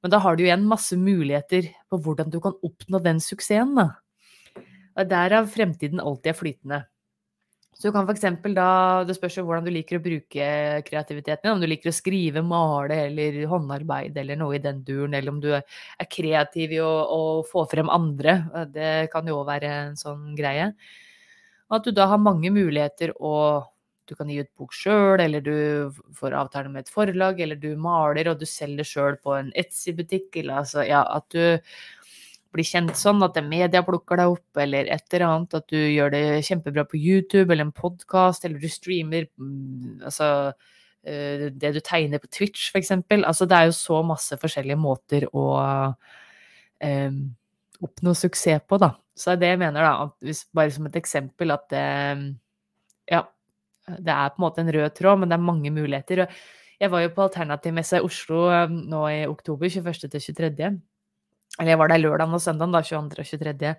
[0.00, 3.76] Men da har du igjen masse muligheter på hvordan du kan oppnå den suksessen.
[3.76, 3.90] da.
[4.96, 6.80] Og Derav fremtiden alltid er flytende.
[7.80, 8.26] Så du kan f.eks.
[8.52, 10.48] da Det spørs jo hvordan du liker å bruke
[10.84, 11.52] kreativiteten din.
[11.54, 15.16] Om du liker å skrive, male eller håndarbeid eller noe i den duren.
[15.16, 18.36] Eller om du er kreativ i å, å få frem andre.
[18.68, 20.74] Det kan jo òg være en sånn greie.
[21.70, 23.66] Og at du da har mange muligheter å
[24.10, 27.76] Du kan gi ut bok sjøl, eller du får avtale med et forlag, eller du
[27.78, 30.34] maler og du selger sjøl på en Etsy-butikk.
[30.40, 31.60] Eller altså, ja, at du
[32.50, 36.10] blir kjent sånn, at media plukker deg opp, eller et eller annet, at du gjør
[36.14, 40.30] det kjempebra på YouTube eller en podkast, eller du streamer mm, altså
[41.06, 43.22] eh, det du tegner på Twitch, eksempel.
[43.28, 45.46] Altså, det er jo så masse forskjellige måter å
[46.82, 47.14] eh,
[47.80, 48.96] oppnå suksess på, da.
[49.16, 51.84] Så det er det jeg mener, da, hvis, bare som et eksempel, at det
[53.10, 53.24] Ja,
[53.90, 56.26] det er på en måte en rød tråd, men det er mange muligheter.
[56.80, 60.08] Jeg var jo på Alternativmessa i Oslo nå i oktober, 21.
[60.08, 60.70] til 23.
[61.58, 63.18] Eller jeg var der lørdag og søndag, da, 22.
[63.18, 63.74] og 23.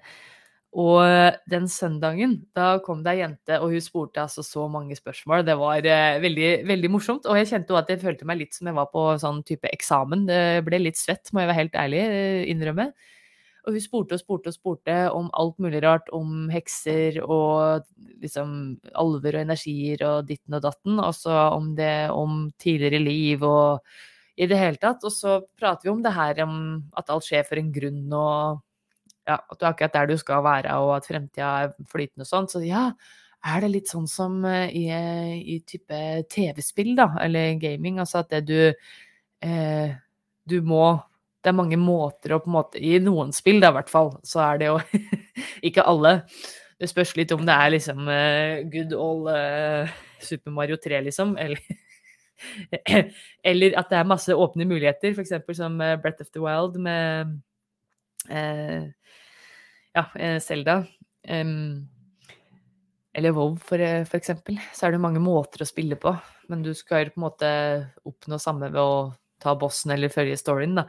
[0.71, 5.43] Og den søndagen, da kom det ei jente, og hun spurte altså så mange spørsmål.
[5.43, 7.27] Det var eh, veldig, veldig morsomt.
[7.27, 9.67] Og jeg kjente jo at jeg følte meg litt som jeg var på sånn type
[9.67, 10.23] eksamen.
[10.29, 12.87] Det ble litt svett, må jeg være helt ærlig eh, innrømme.
[13.65, 16.07] Og hun spurte og spurte og spurte om alt mulig rart.
[16.13, 17.85] Om hekser og
[18.23, 21.01] liksom alver og energier og ditten og datten.
[21.01, 23.85] Og om det om tidligere liv og
[24.41, 25.03] i det hele tatt.
[25.05, 26.55] Og så prater vi om det her om
[26.97, 28.61] at alt skjer for en grunn, og
[29.27, 32.31] ja, at du er akkurat der du skal være, og at fremtida er flytende og
[32.31, 32.49] sånn.
[32.51, 32.87] Så ja,
[33.51, 34.87] er det litt sånn som eh, i,
[35.55, 38.01] i type TV-spill, da, eller gaming?
[38.01, 38.59] Altså at det du
[39.45, 39.97] eh,
[40.49, 40.85] Du må
[41.41, 44.13] Det er mange måter å på en måte I noen spill, da i hvert fall,
[44.27, 44.79] så er det jo
[45.67, 46.19] Ikke alle.
[46.81, 49.89] Det spørs litt om det er liksom uh, good old uh,
[50.21, 51.61] Super Mario 3, liksom, eller
[53.51, 55.35] Eller at det er masse åpne muligheter, f.eks.
[55.57, 57.35] som uh, Breath of the Wild med
[58.31, 58.89] uh,
[59.93, 60.05] ja,
[60.41, 60.83] Selda.
[61.27, 61.87] Eh, um,
[63.13, 64.59] eller WoW, for, eh, for, eksempel.
[64.73, 66.13] Så er det mange måter å spille på.
[66.47, 67.49] Men du skal på en måte
[68.07, 70.85] oppnå samme ved å ta bossen eller følge storyen, da.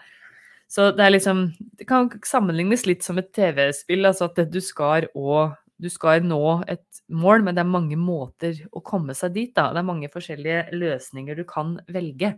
[0.72, 4.06] Så det er liksom Det kan sammenlignes litt som et TV-spill.
[4.08, 8.60] Altså at du skal og du skal nå et mål, men det er mange måter
[8.70, 9.50] å komme seg dit.
[9.56, 9.72] Da.
[9.74, 12.36] Det er mange forskjellige løsninger du kan velge.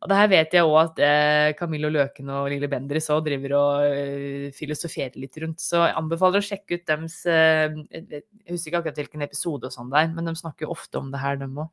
[0.00, 3.54] Og det her vet jeg òg at eh, Camillo Løken og Lille Bendriss òg driver
[3.58, 5.60] og eh, filosoferer litt rundt.
[5.60, 9.74] Så jeg anbefaler å sjekke ut dems eh, Jeg husker ikke akkurat hvilken episode og
[9.74, 11.68] sånn der, men de snakker jo ofte om det her, dem òg.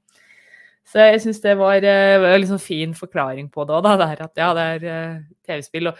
[0.87, 4.07] Så jeg syns det var, eh, en liksom fin forklaring på det òg, da.
[4.23, 5.91] At ja, det er eh, TV-spill.
[5.91, 5.99] Og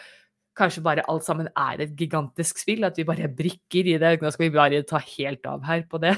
[0.57, 4.15] kanskje bare alt sammen er et gigantisk spill, at vi bare er brikker i det.
[4.21, 6.15] Nå skal vi bare ta helt av her på det.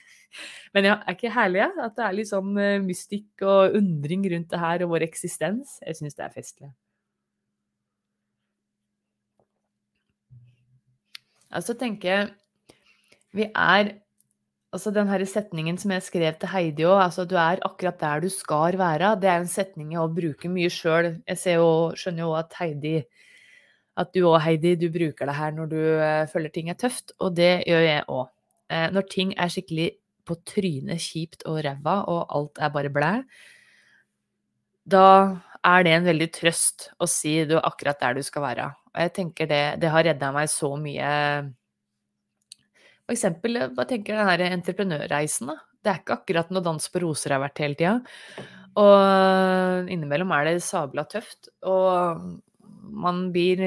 [0.74, 1.70] Men ja, er ikke herlig ja?
[1.86, 5.78] at det er litt sånn uh, mystikk og undring rundt det her og vår eksistens?
[5.82, 6.70] Jeg syns det er festlig.
[11.50, 12.28] Altså tenker jeg
[13.34, 13.96] Vi er
[14.70, 18.20] Altså den her setningen som jeg skrev til Heidi òg, altså du er akkurat der
[18.22, 19.16] du skal være.
[19.18, 21.16] Det er en setning jeg bruker mye sjøl.
[21.26, 23.00] Jeg jo, skjønner jo at Heidi
[23.98, 27.12] at du òg, Heidi, du bruker det her når du uh, føler ting er tøft,
[27.18, 28.28] og det gjør jeg òg.
[28.70, 29.88] Eh, når ting er skikkelig
[30.28, 33.12] på trynet, kjipt og ræva, og alt er bare blæ,
[34.90, 35.06] da
[35.66, 38.68] er det en veldig trøst å si du er akkurat der du skal være.
[38.94, 41.10] Og jeg tenker det, det har redda meg så mye
[43.10, 45.56] For eksempel, hva tenker den her entreprenørreisen, da?
[45.82, 47.94] Det er ikke akkurat noe dans på roser jeg har vært hele tida.
[48.78, 51.48] Og innimellom er det sabla tøft.
[51.66, 52.20] Og
[53.02, 53.64] man blir,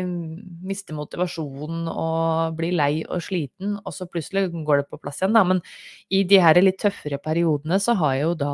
[0.64, 5.36] mister motivasjonen og blir lei og sliten, og så plutselig går det på plass igjen,
[5.36, 5.44] da.
[5.52, 5.60] Men
[6.08, 8.54] i de her litt tøffere periodene så har jeg jo da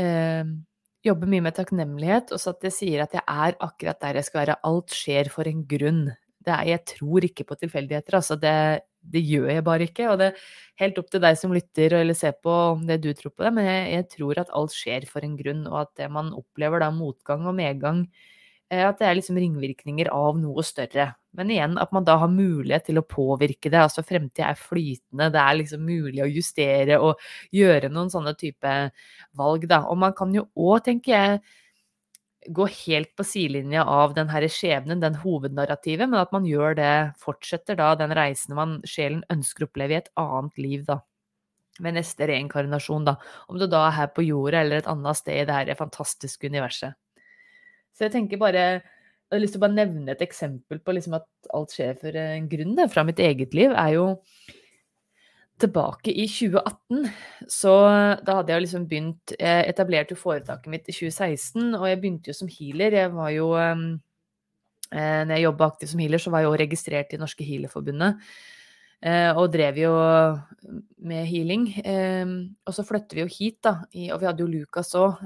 [0.00, 0.48] eh,
[1.04, 4.30] jobber mye med takknemlighet, og så at jeg sier at jeg er akkurat der jeg
[4.30, 4.58] skal være.
[4.64, 6.06] Alt skjer for en grunn.
[6.48, 8.40] Er, jeg tror ikke på tilfeldigheter, altså.
[8.40, 8.56] Det,
[9.12, 10.08] det, gjør jeg bare ikke.
[10.12, 10.44] Og det er
[10.82, 12.54] helt opp til deg som lytter eller ser på
[12.88, 15.66] det du tror på det, men jeg, jeg tror at alt skjer for en grunn,
[15.70, 18.06] og at det man opplever da motgang og medgang
[18.72, 21.10] Eh, at det er liksom ringvirkninger av noe større.
[21.36, 23.80] Men igjen at man da har mulighet til å påvirke det.
[23.82, 27.20] Altså fremtida er flytende, det er liksom mulig å justere og
[27.54, 28.74] gjøre noen sånne type
[29.36, 29.82] valg, da.
[29.90, 31.42] Og man kan jo òg, tenker jeg,
[32.46, 36.94] gå helt på sidelinja av den herre skjebnen, den hovednarrativet, men at man gjør det,
[37.22, 41.00] fortsetter da den reisen man sjelen ønsker å oppleve i et annet liv, da.
[41.82, 43.16] Med neste reinkarnasjon, da.
[43.50, 46.46] Om du da er her på jorda eller et annet sted i det her fantastiske
[46.50, 46.94] universet.
[47.94, 48.64] Så jeg tenker bare
[49.30, 51.24] Jeg har lyst til å bare nevne et eksempel på liksom at
[51.56, 54.04] alt skjer for en grunn da, fra mitt eget liv, er jo
[55.60, 57.04] tilbake i 2018.
[57.50, 57.72] Så
[58.26, 62.32] da hadde jeg liksom begynt Jeg etablerte jo foretaket mitt i 2016, og jeg begynte
[62.32, 62.96] jo som healer.
[62.98, 63.84] Jeg var jo eh,
[64.90, 68.20] Når jeg jobba aktivt som healer, så var jeg òg registrert i Norske Healerforbundet.
[69.04, 69.94] Eh, og drev jo
[71.04, 71.68] med healing.
[71.84, 72.36] Eh,
[72.66, 73.78] og så flytter vi jo hit, da.
[74.14, 75.22] og vi hadde jo Lukas òg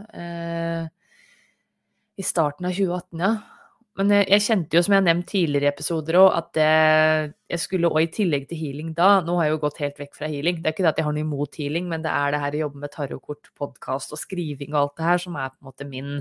[2.18, 3.57] i starten av 2018, ja.
[3.98, 7.30] Men jeg, jeg, kjente jo, som jeg har nevnt tidligere i episoder òg, at jeg,
[7.50, 10.14] jeg skulle òg i tillegg til healing da Nå har jeg jo gått helt vekk
[10.20, 10.60] fra healing.
[10.62, 12.54] Det er ikke det at jeg har noe imot healing, men det er det her
[12.54, 15.70] å jobbe med tarotkort, podkast og skriving og alt det her som er på en
[15.72, 16.20] måte min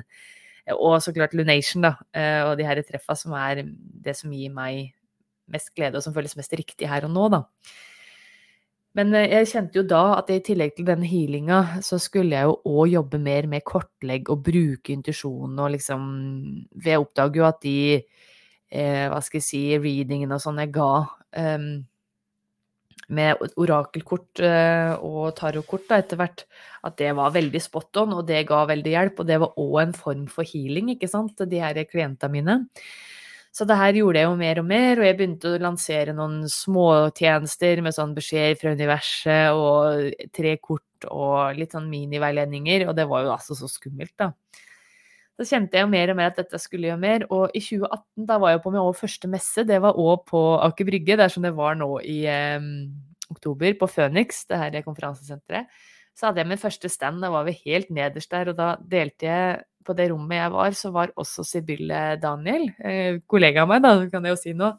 [0.74, 1.94] Og så klart Lunation, da.
[2.12, 4.90] Eh, og de her treffa som er det som gir meg
[5.48, 7.44] mest glede, og som føles mest riktig her og nå, da.
[8.98, 12.50] Men eh, jeg kjente jo da at i tillegg til denne healinga, så skulle jeg
[12.50, 16.08] jo òg jobbe mer med kortlegg og bruke intuisjonen og liksom
[16.86, 20.92] jeg oppdager jo at de eh, Hva skal jeg si Readingene og sånn jeg ga
[21.38, 21.70] eh,
[23.08, 26.44] med orakelkort eh, og tarotkort etter hvert,
[26.84, 29.22] at det var veldig spot on, og det ga veldig hjelp.
[29.22, 32.58] Og det var òg en form for healing, ikke sant, de her klientene mine.
[33.58, 36.44] Så det her gjorde jeg jo mer og mer, og jeg begynte å lansere noen
[36.52, 43.08] småtjenester med sånn beskjed fra universet og tre kort og litt sånn miniveiledninger, og det
[43.10, 44.30] var jo altså så skummelt, da.
[45.38, 48.30] Så kjente jeg jo mer og mer at dette skulle gjøre mer, og i 2018
[48.30, 51.34] da var jeg på min første messe, det var òg på Aker Brygge, det er
[51.34, 52.70] som det var nå i eh,
[53.34, 55.74] oktober, på Phoenix, det her konferansesenteret.
[56.18, 59.30] Så hadde jeg min første stand, da var vi helt nederst der, og da delte
[59.30, 59.58] jeg
[59.88, 63.94] på det rommet jeg var, så var også Sibylle Daniel, eh, kollega av meg, da,
[64.12, 64.76] kan jeg jo si noe.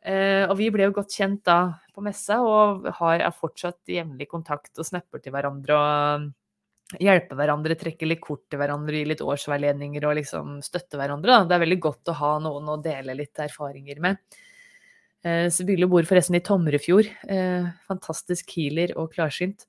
[0.00, 1.60] Eh, og vi ble jo godt kjent da
[1.92, 8.08] på messa, og har, fortsatt jevnlig kontakt og snapper til hverandre og hjelper hverandre, trekker
[8.08, 11.36] litt kort til hverandre, gir litt årsveiledninger og liksom støtter hverandre.
[11.36, 11.48] Da.
[11.50, 14.22] Det er veldig godt å ha noen å dele litt erfaringer med.
[15.22, 17.10] Eh, Sibylle bor forresten i Tomrefjord.
[17.90, 19.68] fantastisk healer og klarsynt.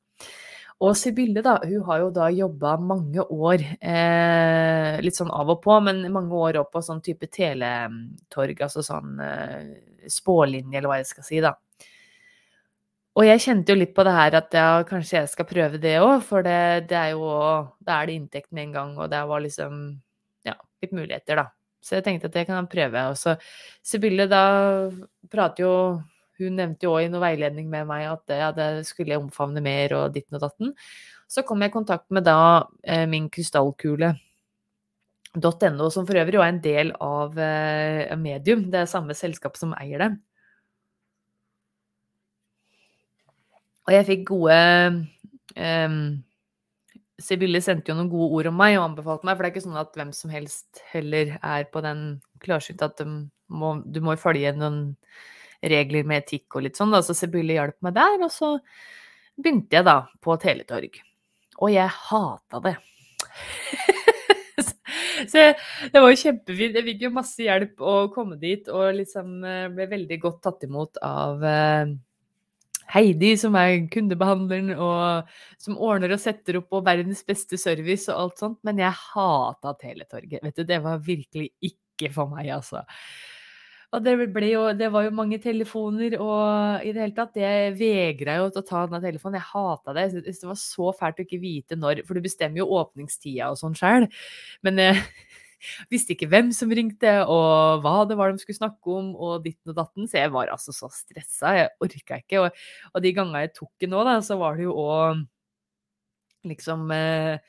[0.82, 5.60] Og Sibylle, da, hun har jo da jobba mange år, eh, litt sånn av og
[5.62, 9.68] på, men mange år opp på sånn type teletorg, altså sånn eh,
[10.10, 11.54] spålinje, eller hva jeg skal si, da.
[13.20, 15.98] Og jeg kjente jo litt på det her at ja, kanskje jeg skal prøve det
[16.02, 17.28] òg, for det, det, er jo
[17.84, 19.82] Da er det inntekt med en gang, og det var liksom
[20.48, 21.50] Ja, litt muligheter, da.
[21.84, 23.04] Så jeg tenkte at det kan jeg prøve.
[23.12, 23.36] Og så
[23.84, 24.44] Sibylle, da
[25.34, 25.74] prater jo
[26.42, 29.64] hun nevnte jo òg i noe veiledning med meg at ja, det skulle jeg omfavne
[29.64, 30.74] mer og ditten og datten.
[31.32, 34.16] Så kom jeg i kontakt med da eh, min krystallkule.
[35.32, 38.66] .no, som for øvrig er en del av eh, Medium.
[38.72, 40.10] Det er samme selskap som eier det.
[43.88, 44.58] Og jeg fikk gode
[45.56, 45.96] um,
[47.22, 49.66] Sibylle sendte jo noen gode ord om meg og anbefalte meg, for det er ikke
[49.68, 52.06] sånn at hvem som helst heller er på den
[52.42, 54.80] klarsynte at må, du må følge noen
[55.62, 58.18] regler med etikk og litt sånn, da, så Sibylle hjalp meg der.
[58.26, 58.56] Og så
[59.38, 61.02] begynte jeg da på Teletorg.
[61.62, 62.76] Og jeg hata det.
[65.32, 65.50] så
[65.94, 66.78] det var jo kjempefint.
[66.80, 70.66] Jeg fikk jo masse hjelp å komme dit, og liksom eh, ble veldig godt tatt
[70.68, 71.94] imot av eh,
[72.92, 75.30] Heidi, som er kundebehandleren, og
[75.62, 78.60] som ordner og setter opp og verdens beste service og alt sånt.
[78.68, 80.42] Men jeg hata Teletorget.
[80.44, 82.84] Vet du, det var virkelig ikke for meg, altså.
[83.92, 84.14] Og det,
[84.48, 88.62] jo, det, var jo mange telefoner, og i det hele tatt Jeg vegra jo til
[88.62, 89.36] å ta denne telefonen.
[89.42, 90.06] Jeg hata det.
[90.14, 93.60] Jeg det var så fælt å ikke vite når For du bestemmer jo åpningstida og
[93.60, 94.08] sånn sjøl.
[94.64, 95.02] Men jeg
[95.92, 99.74] visste ikke hvem som ringte, og hva det var de skulle snakke om, og ditten
[99.76, 100.08] og datten.
[100.08, 101.52] Så jeg var altså så stressa.
[101.60, 102.46] Jeg orka ikke.
[102.46, 102.64] Og,
[102.96, 105.26] og de gangene jeg tok det nå, da, så var det jo òg
[106.48, 107.44] liksom eh,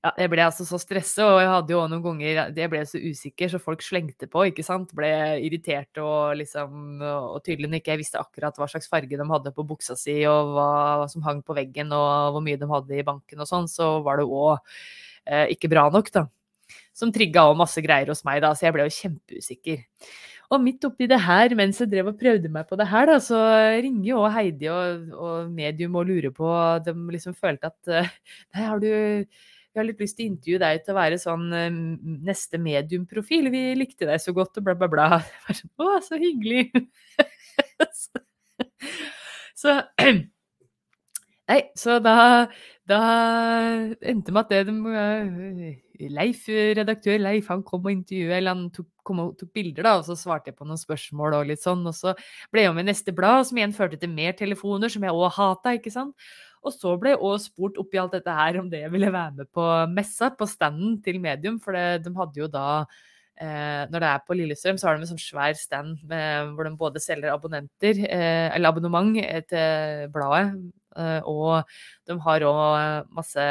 [0.00, 2.96] ja, jeg ble altså så stressa, og jeg hadde jo noen ganger Jeg ble så
[2.96, 4.94] usikker, så folk slengte på, ikke sant.
[4.96, 5.10] Ble
[5.44, 9.66] irritert og liksom Og tydelig ikke jeg visste akkurat hva slags farge de hadde på
[9.68, 10.70] buksa si, og hva,
[11.12, 14.22] som hang på veggen, og hvor mye de hadde i banken og sånn, så var
[14.22, 14.56] det òg
[15.28, 16.24] eh, ikke bra nok, da.
[16.96, 19.84] Som trigga òg masse greier hos meg, da, så jeg ble jo kjempeusikker.
[20.50, 23.20] Og midt oppi det her, mens jeg drev og prøvde meg på det her, da,
[23.22, 23.38] så
[23.84, 26.48] ringer jo Heidi og, og medium og lurer på
[26.88, 28.90] De liksom følte at Nei, har du
[29.70, 31.68] vi har litt lyst til å intervjue deg til å være sånn eh,
[32.26, 33.50] neste mediumprofil.
[33.54, 35.08] Vi likte deg så godt, og bla, bla, bla.
[35.56, 36.68] Sånn, å, så hyggelig.
[39.62, 39.80] så
[41.50, 42.46] Nei, så da,
[42.86, 42.98] da
[44.06, 46.44] endte med at det de, eh, Leif,
[46.78, 50.14] redaktør Leif, han kom og intervjuet, eller han tok, og tok bilder, da, og så
[50.14, 51.82] svarte jeg på noen spørsmål og litt sånn.
[51.90, 52.14] Og så
[52.54, 55.74] ble jeg med neste blad, som igjen førte til mer telefoner, som jeg òg hata,
[55.78, 56.14] ikke sant.
[56.60, 59.36] Og så ble jeg òg spurt oppi alt dette her om det jeg ville være
[59.38, 62.66] med på messa, på standen til Medium, for det, de hadde jo da
[63.40, 66.68] eh, Når det er på Lillestrøm, så har de en sånn svær stand med, hvor
[66.68, 69.16] de både selger abonnenter, eh, eller abonnement
[69.48, 70.52] til bladet,
[71.00, 71.64] eh, og
[72.08, 73.48] de har òg masse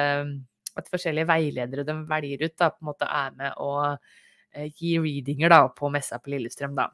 [0.80, 3.98] at forskjellige veiledere de velger ut, da, på en måte er med og
[4.54, 6.78] eh, gi readinger da, på messa på Lillestrøm.
[6.78, 6.90] da.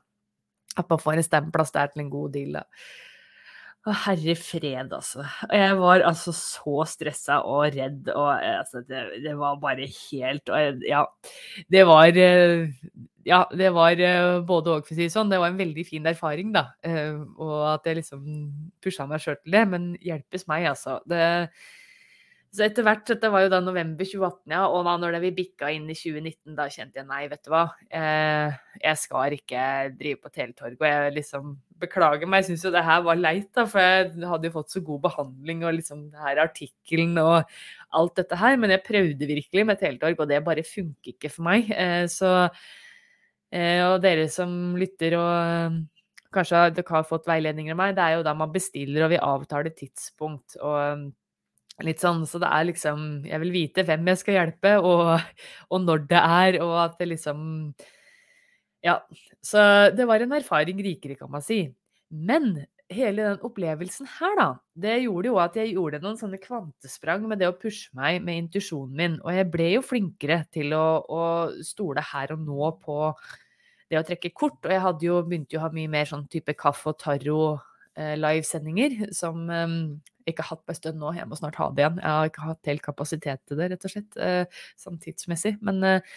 [0.76, 2.60] At man får en stemplass der til en god deal.
[2.60, 2.66] da.
[3.86, 5.22] Å, herre fred, altså.
[5.54, 10.50] Jeg var altså så stressa og redd, og altså, det, det, var bare helt
[10.90, 11.04] Ja,
[11.70, 12.66] det var eh,
[13.30, 15.30] Ja, det var eh, både og, for å si det sånn.
[15.30, 16.72] Det var en veldig fin erfaring, da.
[16.82, 18.26] Eh, og at jeg liksom
[18.82, 19.64] pusha meg sjøl til det.
[19.70, 20.98] Men hjelpes meg, altså.
[21.06, 21.22] Det
[22.56, 25.32] så etter hvert, dette var jo da november 2018, ja, og da når det vi
[25.42, 27.64] bikka inn i 2019, da kjente jeg nei, vet du hva,
[28.00, 29.64] eh, jeg skal ikke
[30.00, 30.78] drive på Teletorg.
[30.80, 31.50] Og jeg liksom
[31.82, 34.76] beklager meg, jeg syns jo det her var leit, da, for jeg hadde jo fått
[34.76, 37.58] så god behandling og liksom det her artikkelen og
[38.00, 41.50] alt dette her, men jeg prøvde virkelig med Teletorg, og det bare funker ikke for
[41.50, 41.68] meg.
[41.76, 42.32] Eh, så
[43.52, 45.84] eh, Og dere som lytter og
[46.36, 49.22] kanskje dere har fått veiledninger av meg, det er jo da man bestiller og vi
[49.34, 50.60] avtaler tidspunkt.
[50.62, 51.12] og
[51.84, 55.18] Litt sånn, så det er liksom Jeg vil vite hvem jeg skal hjelpe, og,
[55.68, 57.42] og når det er, og at det liksom
[58.86, 59.02] Ja.
[59.44, 61.66] Så det var en erfaring rikere, kan man si.
[62.10, 64.48] Men hele den opplevelsen her, da,
[64.78, 68.44] det gjorde jo at jeg gjorde noen sånne kvantesprang med det å pushe meg med
[68.44, 69.20] intuisjonen min.
[69.26, 71.24] Og jeg ble jo flinkere til å, å,
[71.66, 73.00] stole her og nå på
[73.90, 74.62] det å trekke kort.
[74.64, 77.40] Og jeg hadde jo begynt å ha mye mer sånn type kaffe og taro
[77.96, 79.46] Eh, livesendinger som
[80.30, 81.12] ikke hatt på en stund nå.
[81.18, 82.00] Jeg må snart ha det igjen.
[82.02, 85.56] Jeg har ikke hatt helt kapasitet til det, rett og slett, uh, sånn tidsmessig.
[85.66, 86.16] Men uh,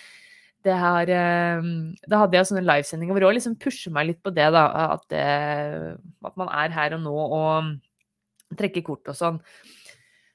[0.66, 1.68] det her uh,
[2.10, 4.64] Da hadde jeg sånne livesendinger hvor jeg liksom pusher meg litt på det, da.
[4.96, 5.26] At, det,
[6.30, 9.42] at man er her og nå og trekker kort og sånn.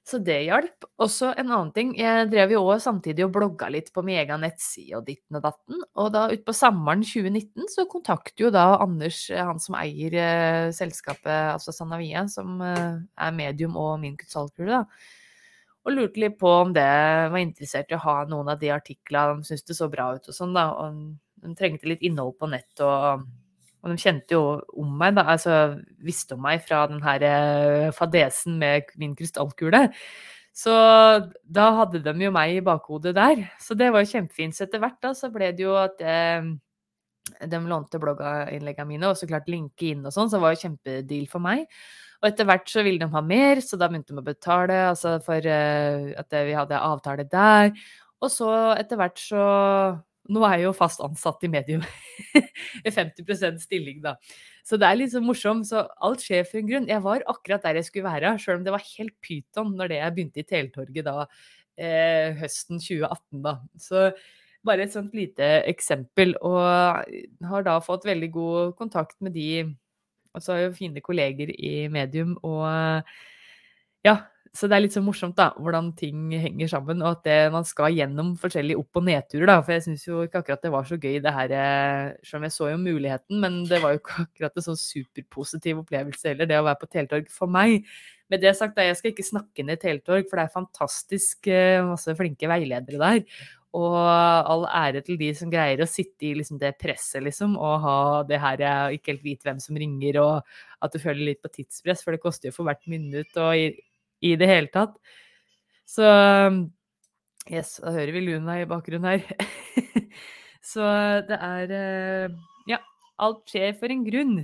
[0.03, 0.83] Så det hjalp.
[0.99, 4.41] Også en annen ting, jeg drev jo òg samtidig og blogga litt på min egen
[4.43, 5.79] nettside og ditten og datten.
[5.95, 10.67] Og da utpå sommeren 2019 så kontakter jo da Anders, eh, han som eier eh,
[10.75, 15.13] selskapet, altså Sanavia, som eh, er medium og min kutsalkule, da.
[15.83, 16.83] Og lurte litt på om det
[17.31, 20.27] var interessert i å ha noen av de artiklene, de syntes det så bra ut
[20.27, 20.67] og sånn, da.
[20.83, 20.99] Og
[21.43, 23.23] de trengte litt innhold på nett og
[23.83, 24.43] og de kjente jo
[24.79, 29.89] om meg, da, altså visste om meg fra den her eh, fadesen med min krystallkule.
[30.55, 30.73] Så
[31.43, 33.41] da hadde de jo meg i bakhodet der.
[33.59, 34.55] Så det var jo kjempefint.
[34.55, 36.45] Så etter hvert da så ble det jo at eh,
[37.49, 40.61] de lånte blogginnleggene mine, og så klart linke inn og sånn, så det var jo
[40.63, 41.67] kjempedeal for meg.
[42.21, 45.17] Og etter hvert så ville de ha mer, så da begynte de å betale altså
[45.25, 47.73] for eh, at vi hadde avtale der.
[48.23, 49.43] Og så etter hvert så
[50.31, 51.83] nå er jeg jo fast ansatt i medium.
[52.87, 54.15] I 50% stilling, da.
[54.63, 55.67] Så det er litt så morsomt.
[55.67, 56.87] Så alt skjer for en grunn.
[56.91, 59.99] Jeg var akkurat der jeg skulle være, sjøl om det var helt pyton når det
[59.99, 63.57] jeg begynte i Teletorget da eh, høsten 2018, da.
[63.81, 64.07] Så
[64.63, 66.37] bare et sånt lite eksempel.
[66.39, 69.49] Og har da fått veldig god kontakt med de
[70.33, 72.65] Altså fine kolleger i medium og
[74.01, 74.15] ja,
[74.53, 77.63] så det er litt så morsomt, da, hvordan ting henger sammen, og at det, man
[77.65, 79.55] skal gjennom forskjellige opp- og nedturer, da.
[79.65, 82.43] For jeg syns jo ikke akkurat det var så gøy, det her eh, Selv om
[82.45, 86.49] jeg så jo muligheten, men det var jo ikke akkurat en sånn superpositiv opplevelse heller,
[86.51, 87.87] det å være på Teletorg for meg.
[88.29, 91.81] Med det sagt, da, jeg skal ikke snakke ned Teletorg, for det er fantastisk eh,
[91.87, 93.47] masse flinke veiledere der.
[93.73, 97.81] Og all ære til de som greier å sitte i liksom det presset, liksom, og
[97.81, 97.95] ha
[98.29, 101.49] det her jeg ikke helt vet hvem som ringer, og at du føler litt på
[101.57, 103.33] tidspress, for det koster jo for hvert minutt.
[103.33, 103.81] og
[104.23, 104.95] i det hele tatt.
[105.89, 106.07] Så
[107.51, 109.23] Yes, da hører vi Luna i bakgrunnen her.
[110.73, 110.83] Så
[111.27, 112.35] det er eh,
[112.71, 112.79] Ja,
[113.19, 114.37] alt skjer for en grunn,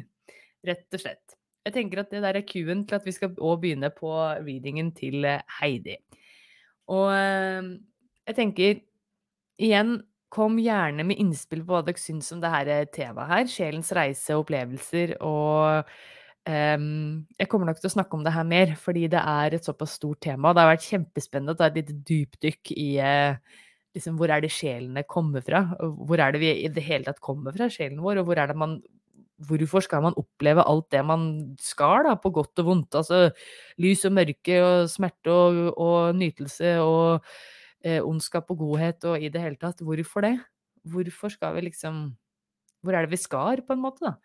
[0.67, 1.37] rett og slett.
[1.63, 4.11] Jeg tenker at det der er cuen til at vi skal òg begynne på
[4.43, 5.95] readingen til eh, Heidi.
[6.91, 7.73] Og eh,
[8.27, 8.79] jeg tenker
[9.59, 9.99] igjen
[10.29, 13.47] Kom gjerne med innspill på hva dere syns om det her temaet her.
[13.49, 15.89] Sjelens reise opplevelser og
[16.47, 19.97] jeg kommer nok til å snakke om det her mer, fordi det er et såpass
[19.99, 20.53] stort tema.
[20.53, 23.59] Det har vært kjempespennende å ta et lite dypdykk i uh,
[23.97, 25.65] liksom, hvor er det sjelene kommer fra?
[25.79, 28.21] Hvor er det vi i det hele tatt kommer fra, sjelen vår?
[28.21, 28.79] Og hvor er det man
[29.39, 31.21] Hvorfor skal man oppleve alt det man
[31.63, 32.97] skal, da, på godt og vondt?
[32.99, 33.29] Altså
[33.79, 37.23] lys og mørke og smerte og, og nytelse og
[37.87, 39.79] eh, ondskap og godhet og i det hele tatt.
[39.79, 40.33] Hvorfor det?
[40.83, 42.17] Hvorfor skal vi liksom
[42.83, 44.17] Hvor er det vi skal, på en måte, da?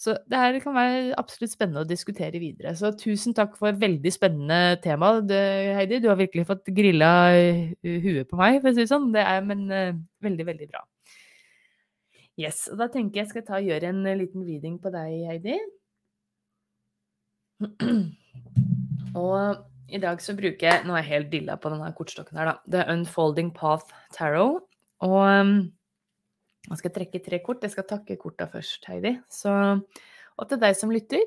[0.00, 2.74] Så det her kan være absolutt spennende å diskutere videre.
[2.76, 5.14] Så tusen takk for et veldig spennende tema,
[5.78, 6.00] Heidi.
[6.02, 7.12] Du har virkelig fått grilla
[7.82, 9.10] huet på meg, for å si det sånn.
[9.14, 10.84] Det er men uh, veldig, veldig bra.
[12.40, 15.58] Yes, og Da tenker jeg skal ta og gjøre en liten reading på deg, Heidi.
[19.22, 22.48] Og i dag så bruker jeg Nå er jeg helt dilla på denne kortstokken her,
[22.48, 22.80] da.
[22.80, 24.64] Er Unfolding Path Tarot.
[25.04, 25.68] Og
[26.68, 27.64] nå skal trekke tre kort.
[27.64, 29.16] Jeg skal takke korta først, Heidi.
[29.32, 29.50] Så,
[30.38, 31.24] og til deg som lytter,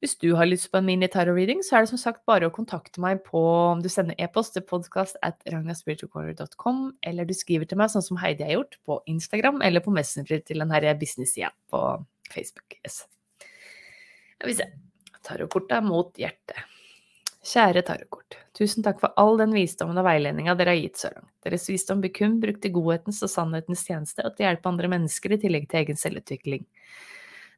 [0.00, 3.02] hvis du har lyst på en mini-tarot-reading, så er det som sagt bare å kontakte
[3.04, 3.40] meg på
[3.74, 8.20] om du sender e-post til podkast at ragnaspiritualcorner.com, eller du skriver til meg sånn som
[8.22, 11.82] Heidi har gjort, på Instagram eller på Messenger til den her business-sida på
[12.32, 12.78] Facebook.
[12.80, 13.02] Yes.
[14.40, 14.70] Jeg vil se.
[15.20, 16.64] Tarotkortet mot hjertet.
[17.40, 18.36] Kjære tarotkort.
[18.52, 21.30] Tusen takk for all den visdommen og veiledninga dere har gitt så langt.
[21.40, 24.90] Deres visdom blir kun brukt i godhetens og sannhetens tjeneste og til å hjelpe andre
[24.92, 26.66] mennesker i tillegg til egen selvutvikling.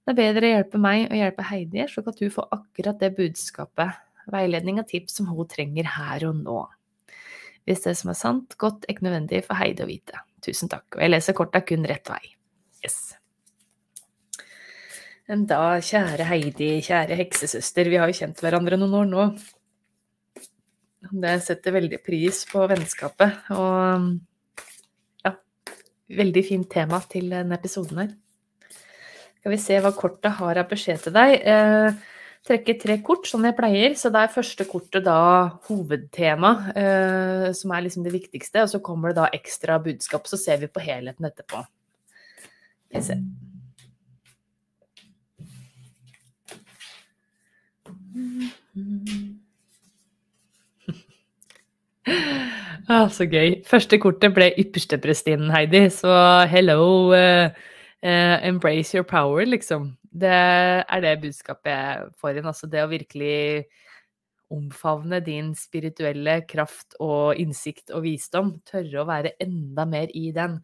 [0.02, 3.10] Det er bedre å hjelpe meg og hjelpe Heidi, slik at hun får akkurat det
[3.16, 3.98] budskapet,
[4.30, 6.60] veiledning og tips som hun trenger her og nå.
[7.66, 10.22] Hvis det som er sant, godt, ikke nødvendig for Heidi å vite.
[10.42, 10.86] Tusen takk.
[10.94, 12.22] Og jeg leser korta kun rett vei.
[12.82, 13.00] Yes.
[15.30, 19.26] Men da, kjære Heidi, kjære heksesøster, vi har jo kjent hverandre noen år nå.
[21.10, 23.50] Det setter veldig pris på vennskapet.
[23.56, 25.34] Og ja,
[26.22, 28.12] veldig fint tema til denne episoden her.
[29.42, 31.34] Skal vi se hva kortet har av beskjed til deg.
[31.42, 31.96] Eh,
[32.46, 33.96] trekke tre kort, som jeg pleier.
[33.98, 35.18] Så da er første kortet da
[35.66, 38.62] hovedtema, eh, som er liksom det viktigste.
[38.62, 40.30] Og så kommer det da ekstra budskap.
[40.30, 41.66] Så ser vi på helheten etterpå.
[42.86, 43.22] Skal vi se.
[48.72, 49.41] Mm-hmm.
[52.90, 53.60] Ah, så gøy.
[53.68, 55.84] Første kortet ble yppersteprestinnen, Heidi.
[55.94, 56.12] Så
[56.50, 57.52] hello, uh,
[58.02, 59.92] uh, embrace your power, liksom.
[60.12, 62.48] Det er det budskapet jeg får inn.
[62.50, 63.64] Altså det å virkelig
[64.52, 68.56] omfavne din spirituelle kraft og innsikt og visdom.
[68.68, 70.58] Tørre å være enda mer i den.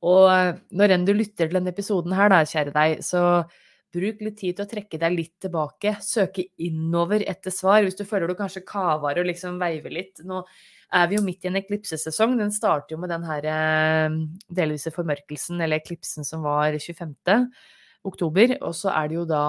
[0.00, 3.42] Og når enn du lytter til denne episoden her, da, kjære deg, så
[3.94, 5.96] bruk litt tid til å trekke deg litt tilbake.
[6.04, 7.82] Søke innover etter svar.
[7.84, 10.22] Hvis du føler du kanskje kaver og liksom veiver litt.
[10.26, 10.42] Nå
[10.96, 12.36] er vi jo midt i en eklipsesesong.
[12.38, 14.18] Den starter jo med den her eh,
[14.60, 17.14] delvise formørkelsen, eller eklipsen som var 25.
[18.10, 18.56] oktober.
[18.60, 19.44] Og så er det jo da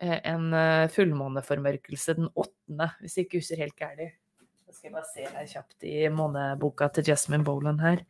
[0.00, 4.18] eh, en eh, fullmåneformørkelse den 8., hvis jeg ikke husker helt gærent.
[4.70, 8.04] Så skal jeg bare se her kjapt i måneboka til Jasmine Bolan her.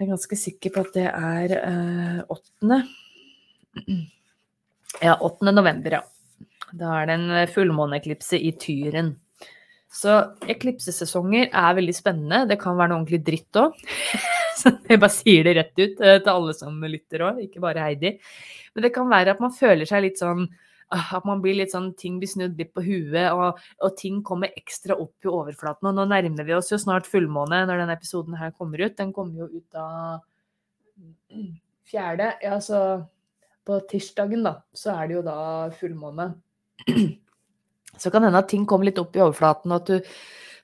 [0.00, 2.78] Jeg er ganske sikker på at det er eh, 8.
[5.00, 5.52] Ja, 8.
[5.54, 6.04] november, ja.
[6.76, 9.14] Da er det en fullmåneeklipse i Tyren.
[9.90, 10.16] Så
[10.50, 12.44] eklipsesesonger er veldig spennende.
[12.50, 13.78] Det kan være noe ordentlig dritt òg.
[14.90, 18.14] jeg bare sier det rett ut eh, til alle som lytter òg, ikke bare Heidi.
[18.74, 20.44] Men det kan være at man føler seg litt sånn
[20.94, 24.20] ah, at man blir litt sånn, ting blir snudd litt på huet, og, og, ting
[24.26, 25.90] kommer ekstra opp i overflaten.
[25.90, 28.98] Og nå nærmer vi oss jo snart fullmåne når denne episoden her kommer ut.
[28.98, 30.20] Den kommer jo ut av
[31.90, 32.36] fjerde.
[32.46, 33.00] Ja, så
[33.70, 35.40] på tirsdagen, da, så er det jo da
[35.78, 36.32] fullmåne.
[38.00, 40.12] Så kan hende at ting kommer litt opp i overflaten, og at du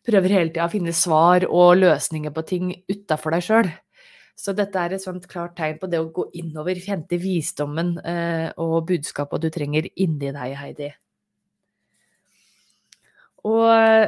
[0.07, 3.71] prøver hele tida å finne svar og løsninger på ting utafor deg sjøl.
[4.37, 8.51] Så dette er et sånt klart tegn på det å gå innover, hente visdommen eh,
[8.61, 10.91] og budskapet du trenger inni deg, Heidi.
[13.49, 14.05] Og eh,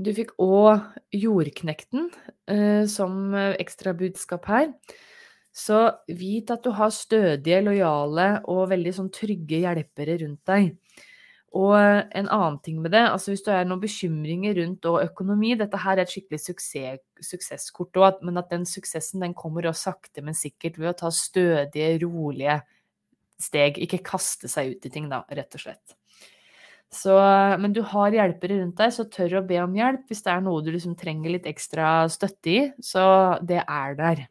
[0.00, 0.80] du fikk òg
[1.12, 2.08] Jordknekten
[2.48, 4.72] eh, som ekstrabudskap her.
[5.50, 10.74] Så vit at du har stødige, lojale og veldig sånn trygge hjelpere rundt deg.
[11.58, 15.80] Og en annen ting med det, altså hvis du har noen bekymringer rundt økonomi Dette
[15.82, 20.22] her er et skikkelig suksess, suksesskort òg, men at den suksessen den kommer også sakte,
[20.22, 22.60] men sikkert ved å ta stødige, rolige
[23.42, 23.80] steg.
[23.82, 25.96] Ikke kaste seg ut i ting, da, rett og slett.
[26.90, 27.14] Så,
[27.62, 30.42] men du har hjelpere rundt deg, så tør å be om hjelp hvis det er
[30.42, 32.60] noe du liksom trenger litt ekstra støtte i.
[32.82, 33.02] Så
[33.46, 34.24] det er der.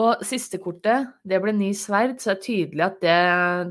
[0.00, 3.16] Og siste kortet, det ble ny sverd, så det er tydelig at det,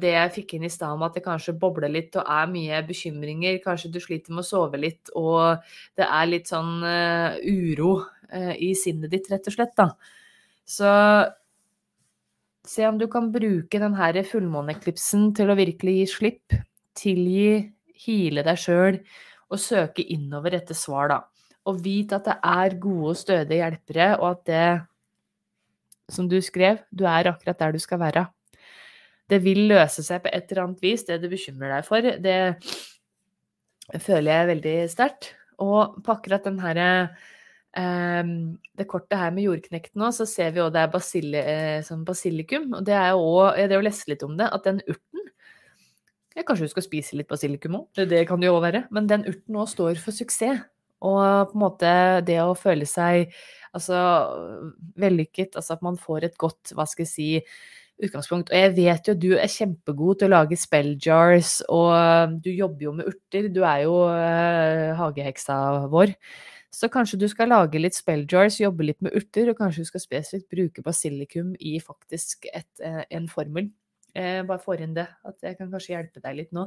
[0.04, 2.82] det jeg fikk inn i stad om at det kanskje bobler litt og er mye
[2.86, 5.64] bekymringer, kanskje du sliter med å sove litt, og
[5.98, 9.88] det er litt sånn uh, uro uh, i sinnet ditt, rett og slett, da.
[10.70, 10.92] Så
[12.68, 16.60] se om du kan bruke den her fullmåneeklipsen til å virkelig gi slipp,
[17.00, 17.64] tilgi,
[18.06, 19.00] hile deg sjøl
[19.50, 21.24] og søke innover etter svar, da.
[21.66, 24.68] Og vit at det er gode og stødige hjelpere, og at det
[26.12, 28.28] som du skrev, du er akkurat der du skal være.
[29.30, 32.02] Det vil løse seg på et eller annet vis, det du bekymrer deg for.
[32.02, 32.56] Det
[34.02, 35.34] føler jeg veldig sterkt.
[35.60, 36.90] Og på akkurat den herre
[37.76, 38.24] eh,
[38.80, 42.06] Det kortet her med jordknekten òg, så ser vi òg det er basili, eh, sånn
[42.08, 42.72] basilikum.
[42.80, 45.28] Og det er jo òg Jeg leste litt om det, at den urten
[46.38, 48.86] ja, Kanskje du skal spise litt basilikum òg, det kan det jo òg være.
[48.96, 50.64] Men den urten òg står for suksess.
[51.00, 51.92] Og på en måte
[52.28, 53.32] det å føle seg
[53.76, 54.00] altså
[55.00, 57.30] vellykket, altså at man får et godt, hva skal jeg si,
[58.04, 58.52] utgangspunkt.
[58.52, 62.88] Og jeg vet jo du er kjempegod til å lage spell jars, og du jobber
[62.88, 63.50] jo med urter.
[63.54, 65.60] Du er jo uh, hageheksa
[65.92, 66.16] vår.
[66.74, 69.90] Så kanskje du skal lage litt spell jars, jobbe litt med urter, og kanskje du
[69.90, 73.72] skal spesifikt bruke basilikum i faktisk et, uh, en formel.
[74.16, 76.66] Jeg bare får inn det, at jeg kan kanskje hjelpe deg litt nå.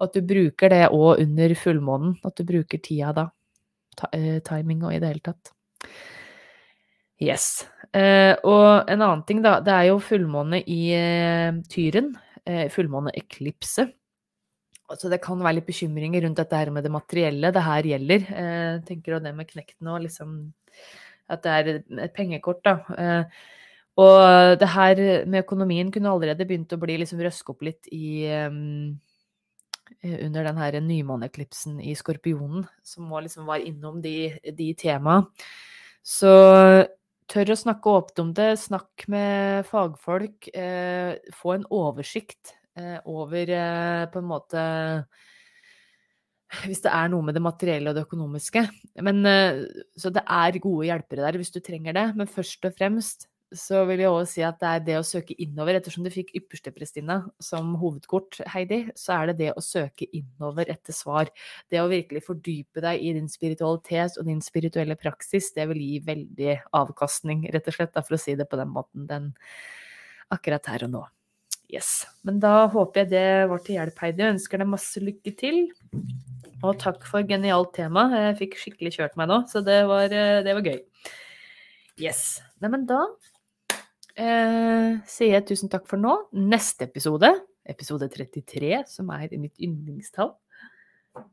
[0.00, 2.16] At du bruker det òg under fullmånen.
[2.24, 3.26] At du bruker tida da.
[3.98, 5.52] Ta, eh, timing og i det hele tatt.
[7.20, 7.66] Yes.
[7.92, 9.58] Eh, og en annen ting, da.
[9.64, 12.14] Det er jo fullmåne i eh, Tyren.
[12.48, 13.86] Eh, fullmåneeklipse.
[14.90, 18.24] Så det kan være litt bekymringer rundt dette her med det materielle det her gjelder.
[18.42, 20.38] Eh, tenker du det med knekten og liksom
[21.30, 21.68] At det er
[22.02, 22.72] et pengekort, da.
[22.98, 23.24] Eh,
[24.02, 28.26] og det her med økonomien kunne allerede begynt å bli liksom røske opp litt i
[30.02, 35.26] under den her nymåneeklipsen i Skorpionen, som liksom var innom de, de temaene.
[36.02, 36.30] Så
[37.30, 43.52] tør å snakke åpent om det, snakk med fagfolk, eh, få en oversikt eh, over
[43.54, 44.64] eh, på en måte
[46.66, 48.64] Hvis det er noe med det materielle og det økonomiske.
[49.06, 49.60] Men, eh,
[49.94, 53.82] så det er gode hjelpere der hvis du trenger det, men først og fremst så
[53.88, 55.76] vil jeg også si at det er det å søke innover.
[55.78, 60.94] Ettersom du fikk yppersteprestinna som hovedkort, Heidi, så er det det å søke innover etter
[60.94, 61.30] svar.
[61.70, 66.02] Det å virkelig fordype deg i din spiritualitet og din spirituelle praksis, det vil gi
[66.06, 69.32] veldig avkastning, rett og slett, for å si det på den måten, den
[70.30, 71.02] akkurat her og nå.
[71.70, 72.04] Yes.
[72.26, 74.24] Men da håper jeg det var til hjelp, Heidi.
[74.24, 75.60] Jeg ønsker deg masse lykke til.
[76.60, 78.06] Og takk for genialt tema.
[78.26, 80.80] Jeg fikk skikkelig kjørt meg nå, så det var, det var gøy.
[82.00, 82.40] Yes.
[82.60, 83.04] Neimen, da
[84.16, 86.16] eh, sier jeg tusen takk for nå.
[86.36, 87.30] Neste episode,
[87.68, 90.34] episode 33, som er mitt yndlingstall,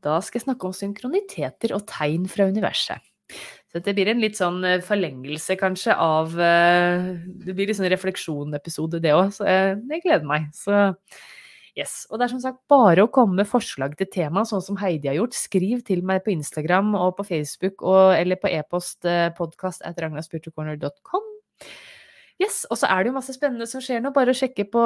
[0.04, 3.02] da skal jeg snakke om synkroniteter og tegn fra universet.
[3.68, 7.10] Så det blir en litt sånn eh, forlengelse, kanskje, av eh,
[7.44, 10.48] Det blir litt sånn refleksjonepisode, det òg, så jeg, gleder meg.
[10.56, 10.72] Så
[11.76, 12.06] yes.
[12.08, 15.10] Og det er som sagt bare å komme med forslag til tema, sånn som Heidi
[15.12, 15.36] har gjort.
[15.36, 20.00] Skriv til meg på Instagram og på Facebook og, eller på e-post eh, podkast at
[20.00, 21.28] ragnaspiritualcorner.com.
[22.38, 24.12] Yes, Og så er det jo masse spennende som skjer nå.
[24.14, 24.82] Bare sjekke på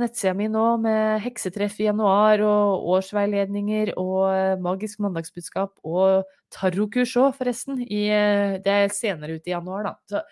[0.00, 7.14] nettsida mi nå med heksetreff i januar og årsveiledninger og eh, magisk mandagsbudskap og tarotkurs
[7.22, 7.78] òg, forresten.
[7.86, 9.94] I, eh, det er senere ute i januar, da.
[10.10, 10.24] Så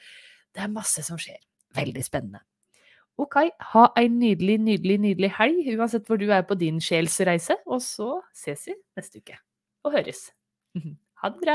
[0.59, 1.39] det er masse som skjer.
[1.79, 2.43] Veldig spennende.
[3.17, 3.39] Ok,
[3.73, 7.61] ha ei nydelig, nydelig, nydelig helg, uansett hvor du er på din sjelsreise.
[7.65, 9.39] Og så ses vi neste uke.
[9.87, 10.29] Og høres.
[11.17, 11.55] Ha det bra!